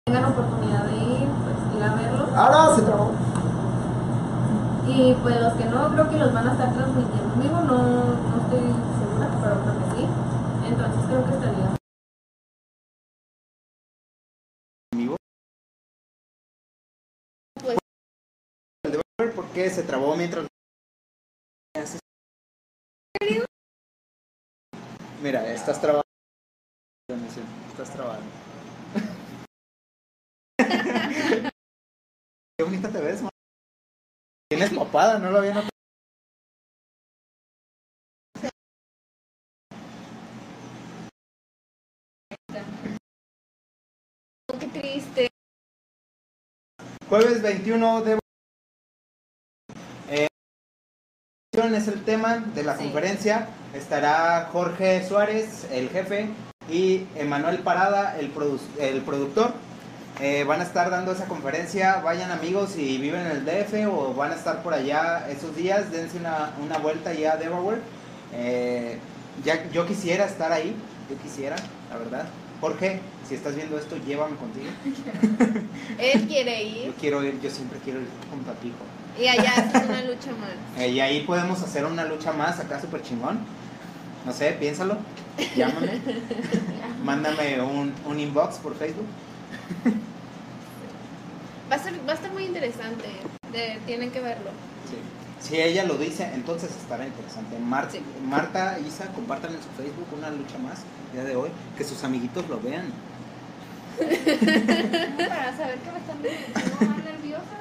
tengan 0.09 0.25
oportunidad 0.33 0.85
de 0.87 0.97
ir, 0.97 1.29
pues 1.29 1.77
ir 1.77 1.83
a 1.83 1.95
verlos. 1.95 2.33
Ahora 2.33 2.75
se 2.77 2.83
trabó. 2.83 3.13
Y 4.89 5.13
pues 5.21 5.39
los 5.39 5.53
que 5.53 5.65
no, 5.67 5.93
creo 5.93 6.09
que 6.09 6.17
los 6.17 6.33
van 6.33 6.49
a 6.49 6.53
estar 6.53 6.73
transmitiendo 6.73 7.35
en 7.35 7.43
vivo, 7.43 7.61
no, 7.61 8.05
no 8.17 8.43
estoy 8.43 8.73
segura, 8.99 9.29
pero 9.43 9.61
creo 9.61 9.79
que 9.79 9.97
sí. 9.97 10.07
Entonces 10.67 11.07
creo 11.09 11.25
que 11.27 11.33
estaría. 11.35 11.77
Pues- 17.61 17.79
El 18.85 18.93
Devouer, 18.93 19.35
¿por 19.35 19.45
qué 19.53 19.69
se 19.69 19.83
trabó 19.83 20.17
mientras... 20.17 20.47
Mira, 25.23 25.47
estás 25.53 25.79
trabado. 25.81 26.03
Estás 27.71 27.91
trabado. 27.91 28.23
Qué 32.59 32.65
bonita 32.65 32.91
te 32.91 33.01
ves, 33.01 33.23
man. 33.23 33.31
Tienes 34.51 34.71
papada, 34.75 35.17
no 35.21 35.31
lo 35.31 35.39
había 35.39 35.55
notado. 35.55 35.71
Qué 44.59 44.67
triste. 44.69 45.29
Jueves 47.09 47.43
21 47.43 48.03
de... 48.03 48.19
Eh, 50.11 50.27
es 51.53 51.89
el 51.89 52.05
tema 52.05 52.39
de 52.39 52.63
la 52.63 52.77
Sí. 52.77 52.85
conferencia. 52.85 53.49
Estará 53.75 54.49
Jorge 54.53 55.07
Suárez, 55.07 55.65
el 55.71 55.91
jefe, 55.91 56.31
y 56.71 57.07
Emanuel 57.15 57.59
Parada, 57.61 58.19
el, 58.19 58.35
produ- 58.35 58.61
el 58.79 59.03
productor. 59.03 59.53
Eh, 60.21 60.43
van 60.45 60.61
a 60.61 60.65
estar 60.65 60.91
dando 60.91 61.13
esa 61.13 61.27
conferencia. 61.27 62.01
Vayan 62.01 62.31
amigos 62.31 62.71
si 62.71 62.99
viven 62.99 63.21
en 63.21 63.31
el 63.33 63.45
DF 63.45 63.87
o 63.89 64.15
van 64.15 64.33
a 64.33 64.35
estar 64.35 64.63
por 64.63 64.75
allá 64.75 65.29
esos 65.31 65.55
días. 65.55 65.93
Dense 65.93 66.19
una, 66.19 66.53
una 66.65 66.79
vuelta 66.79 67.13
ya 67.15 67.33
a 67.33 67.37
Delaware. 67.37 67.81
Eh, 68.33 68.99
ya, 69.45 69.71
yo 69.71 69.87
quisiera 69.87 70.25
estar 70.25 70.53
ahí. 70.53 70.75
Yo 71.09 71.17
quisiera, 71.19 71.57
la 71.91 71.99
verdad. 71.99 72.27
Jorge, 72.61 73.01
si 73.29 73.37
estás 73.37 73.55
viendo 73.55 73.79
esto, 73.79 73.97
llévame 73.99 74.37
contigo. 74.37 74.67
Él 75.99 76.27
quiere 76.27 76.69
Yo 76.69 76.87
ir 76.87 76.95
quiero 76.95 77.23
ir, 77.23 77.41
yo 77.41 77.51
siempre 77.51 77.79
quiero 77.79 78.01
ir 78.01 78.09
ti, 78.61 78.69
hijo. 78.69 79.23
y 79.23 79.29
allá 79.29 79.55
es 79.55 79.85
una 79.85 80.03
lucha 80.03 80.33
más. 80.33 80.51
Eh, 80.79 80.89
y 80.91 81.01
ahí 81.01 81.21
podemos 81.23 81.63
hacer 81.63 81.85
una 81.85 82.05
lucha 82.05 82.33
más 82.33 82.59
acá 82.59 82.81
súper 82.81 83.03
chingón. 83.03 83.39
No 84.27 84.33
sé, 84.33 84.53
piénsalo. 84.59 84.99
Llámame. 85.57 86.01
Mándame 87.05 87.61
un, 87.61 87.93
un 88.07 88.21
inbox 88.21 88.57
por 88.57 88.77
Facebook. 88.77 89.07
Va 91.71 91.77
a, 91.77 91.79
ser, 91.79 91.95
va 92.09 92.13
a 92.13 92.15
estar 92.15 92.33
muy 92.33 92.45
interesante. 92.45 93.05
de- 93.53 93.79
tienen 93.87 94.11
que 94.11 94.21
verlo. 94.21 94.51
Si 95.41 95.57
ella 95.61 95.85
lo 95.85 95.97
dice, 95.97 96.29
entonces 96.35 96.71
estará 96.71 97.07
interesante. 97.07 97.57
Sí. 97.93 98.01
Marta, 98.27 98.79
Isa, 98.81 99.07
compartan 99.15 99.53
en 99.55 99.59
su 99.63 99.69
Facebook 99.77 100.07
una 100.17 100.31
lucha 100.31 100.59
más 100.59 100.81
el 101.13 101.13
día 101.21 101.25
de 101.29 101.37
hoy. 101.37 101.51
Que 101.77 101.85
sus 101.85 102.03
amiguitos 102.05 102.49
lo 102.49 102.61
vean. 102.61 102.87
Para 103.99 105.57
saber 105.57 105.79
que 105.79 105.93
me 105.93 105.99
están 105.99 106.23
viendo 106.23 106.95
más 106.95 107.05
nerviosa. 107.05 107.59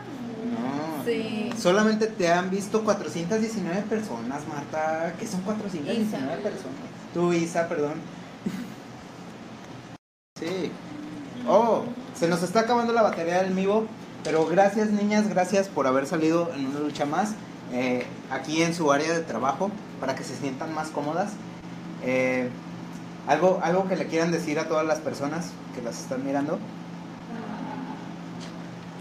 No. 0.52 1.04
Sí. 1.06 1.50
Solamente 1.58 2.08
te 2.08 2.28
han 2.32 2.50
visto 2.50 2.84
419 2.84 3.82
personas, 3.84 4.42
Marta. 4.48 5.14
¿Qué 5.20 5.28
son 5.28 5.42
419 5.42 6.02
Isa. 6.04 6.18
personas? 6.44 6.76
Tú, 7.14 7.32
Isa, 7.34 7.68
perdón. 7.70 7.94
Sí. 10.40 10.72
Oh, 11.48 11.84
se 12.18 12.28
nos 12.28 12.44
está 12.44 12.62
acabando 12.62 12.92
la 12.94 13.02
batería 13.04 13.42
del 13.44 13.54
Mivo. 13.54 13.88
Pero 14.28 14.46
gracias, 14.46 14.90
niñas, 14.90 15.30
gracias 15.30 15.70
por 15.70 15.88
haber 15.88 16.06
salido 16.06 16.52
en 16.54 16.66
una 16.68 16.80
lucha 16.82 17.06
más. 17.06 17.32
eh, 17.72 18.06
aquí 18.30 18.62
en 18.62 18.74
su 18.74 18.92
área 18.92 19.14
de 19.14 19.22
trabajo, 19.22 19.72
para 20.02 20.16
que 20.16 20.24
se 20.26 20.36
sientan 20.36 20.74
más 20.74 20.90
cómodas. 20.90 21.32
Eh, 22.04 22.50
algo, 23.28 23.60
algo 23.64 23.88
que 23.88 23.96
le 23.96 24.08
quieran 24.08 24.32
decir 24.32 24.60
a 24.60 24.68
todas 24.68 24.86
las 24.86 25.00
personas 25.00 25.48
que 25.76 25.82
las 25.82 25.98
están 26.00 26.26
mirando. 26.26 26.60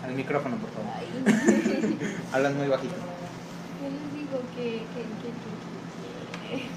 Al 0.04 0.12
micrófono, 0.14 0.56
por 0.58 0.70
favor. 0.70 0.90
Hablas 2.32 2.54
muy 2.54 2.68
bajito. 2.68 2.94
Yo 3.82 3.88
les 3.90 4.14
digo 4.14 4.40
que, 4.56 4.62
que, 4.62 5.02
que, 5.02 5.30
que, 5.32 6.56
que- 6.56 6.68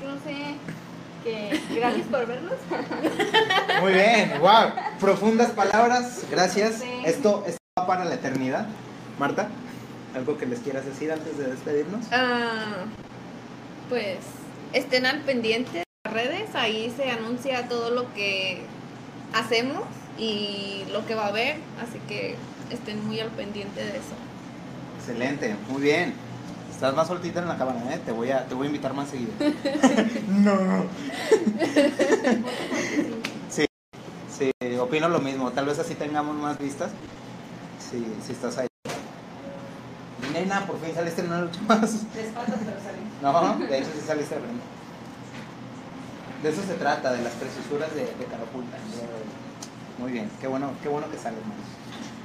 que 0.00 0.06
no 0.06 0.14
sé, 0.24 0.56
que 1.24 1.60
gracias 1.74 2.06
por 2.06 2.26
vernos. 2.26 2.54
Muy 3.80 3.92
bien, 3.92 4.34
wow. 4.40 4.70
Profundas 5.00 5.50
palabras, 5.50 6.24
gracias. 6.30 6.80
Sí. 6.80 6.90
Esto, 7.04 7.42
esto 7.46 7.58
va 7.78 7.86
para 7.86 8.04
la 8.04 8.14
eternidad. 8.14 8.66
Marta, 9.18 9.48
¿algo 10.14 10.36
que 10.38 10.46
les 10.46 10.60
quieras 10.60 10.84
decir 10.84 11.10
antes 11.10 11.36
de 11.38 11.46
despedirnos? 11.50 12.04
Ah, 12.12 12.84
pues 13.88 14.18
estén 14.72 15.06
al 15.06 15.20
pendiente 15.22 15.78
de 15.78 15.84
las 16.04 16.12
redes, 16.14 16.54
ahí 16.54 16.92
se 16.96 17.10
anuncia 17.10 17.68
todo 17.68 17.90
lo 17.90 18.12
que 18.14 18.62
hacemos 19.32 19.82
y 20.18 20.84
lo 20.92 21.06
que 21.06 21.14
va 21.14 21.24
a 21.24 21.28
haber, 21.28 21.56
así 21.82 21.98
que 22.06 22.36
estén 22.70 23.04
muy 23.06 23.18
al 23.20 23.30
pendiente 23.30 23.82
de 23.82 23.90
eso. 23.90 24.14
Excelente, 24.98 25.56
muy 25.68 25.82
bien. 25.82 26.14
Estás 26.74 26.92
más 26.96 27.06
soltita 27.06 27.40
en 27.40 27.46
la 27.46 27.56
cámara, 27.56 27.94
¿eh? 27.94 28.00
Te 28.04 28.10
voy 28.10 28.32
a, 28.32 28.44
te 28.46 28.54
voy 28.54 28.64
a 28.64 28.66
invitar 28.66 28.92
más 28.92 29.08
seguido. 29.08 29.30
no. 30.28 30.84
Sí, 33.48 33.64
sí, 34.28 34.50
opino 34.78 35.08
lo 35.08 35.20
mismo. 35.20 35.52
Tal 35.52 35.66
vez 35.66 35.78
así 35.78 35.94
tengamos 35.94 36.34
más 36.36 36.58
vistas. 36.58 36.90
Sí, 37.78 38.04
si 38.26 38.32
estás 38.32 38.58
ahí. 38.58 38.66
Nena, 40.32 40.66
por 40.66 40.80
fin 40.80 40.92
saliste 40.92 41.20
en 41.20 41.28
una 41.28 41.42
lucha 41.42 41.60
más. 41.68 41.80
Les 42.16 42.32
falta 42.32 42.56
pero 42.56 42.80
salí. 42.82 42.98
No, 43.22 43.66
de 43.66 43.78
hecho 43.78 43.90
sí 43.94 44.04
saliste 44.04 44.34
de 44.34 44.40
frente. 44.40 44.64
De 46.42 46.50
eso 46.50 46.62
se 46.66 46.74
trata, 46.74 47.12
de 47.12 47.22
las 47.22 47.34
preciosuras 47.34 47.94
de, 47.94 48.00
de 48.00 48.24
Carapulta. 48.28 48.76
Muy 49.98 50.10
bien, 50.10 50.28
qué 50.40 50.48
bueno, 50.48 50.72
qué 50.82 50.88
bueno 50.88 51.08
que 51.08 51.18
sale, 51.18 51.36
hermanos. 51.38 51.66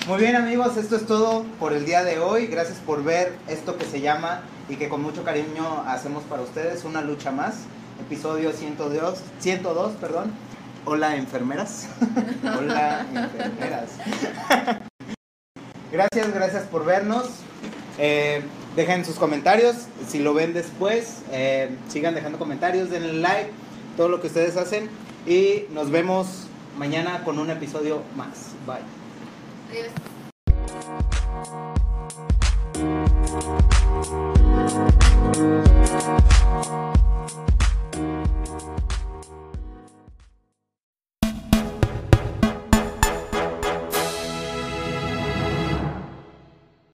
Muy 0.08 0.22
bien 0.22 0.36
amigos, 0.36 0.76
esto 0.78 0.96
es 0.96 1.06
todo 1.06 1.44
por 1.60 1.74
el 1.74 1.86
día 1.86 2.04
de 2.04 2.20
hoy. 2.20 2.48
Gracias 2.48 2.80
por 2.80 3.04
ver 3.04 3.34
esto 3.48 3.78
que 3.78 3.86
se 3.86 4.02
llama 4.02 4.42
y 4.68 4.76
que 4.76 4.90
con 4.90 5.04
mucho 5.04 5.24
cariño 5.24 5.84
hacemos 5.86 6.24
para 6.24 6.42
ustedes, 6.42 6.84
una 6.84 7.02
lucha 7.02 7.32
más. 7.32 7.56
Episodio 8.00 8.52
102, 8.52 9.20
102 9.40 9.92
perdón. 9.94 10.32
Hola 10.86 11.16
enfermeras. 11.16 11.88
Hola 12.44 13.06
enfermeras. 13.14 13.92
gracias, 15.92 16.34
gracias 16.34 16.64
por 16.64 16.86
vernos. 16.86 17.28
Eh, 18.00 18.42
dejen 18.76 19.06
sus 19.06 19.16
comentarios. 19.16 19.76
Si 20.08 20.20
lo 20.20 20.34
ven 20.34 20.54
después, 20.54 21.22
eh, 21.32 21.70
sigan 21.90 22.16
dejando 22.16 22.40
comentarios, 22.40 22.90
denle 22.90 23.14
like, 23.14 23.52
todo 23.96 24.10
lo 24.10 24.22
que 24.22 24.28
ustedes 24.28 24.58
hacen. 24.58 24.90
Y 25.28 25.66
nos 25.72 25.92
vemos 25.92 26.48
mañana 26.78 27.24
con 27.24 27.38
un 27.38 27.52
episodio 27.52 28.02
más. 28.16 28.54
Bye. 28.66 28.99
Adeus. 29.70 29.94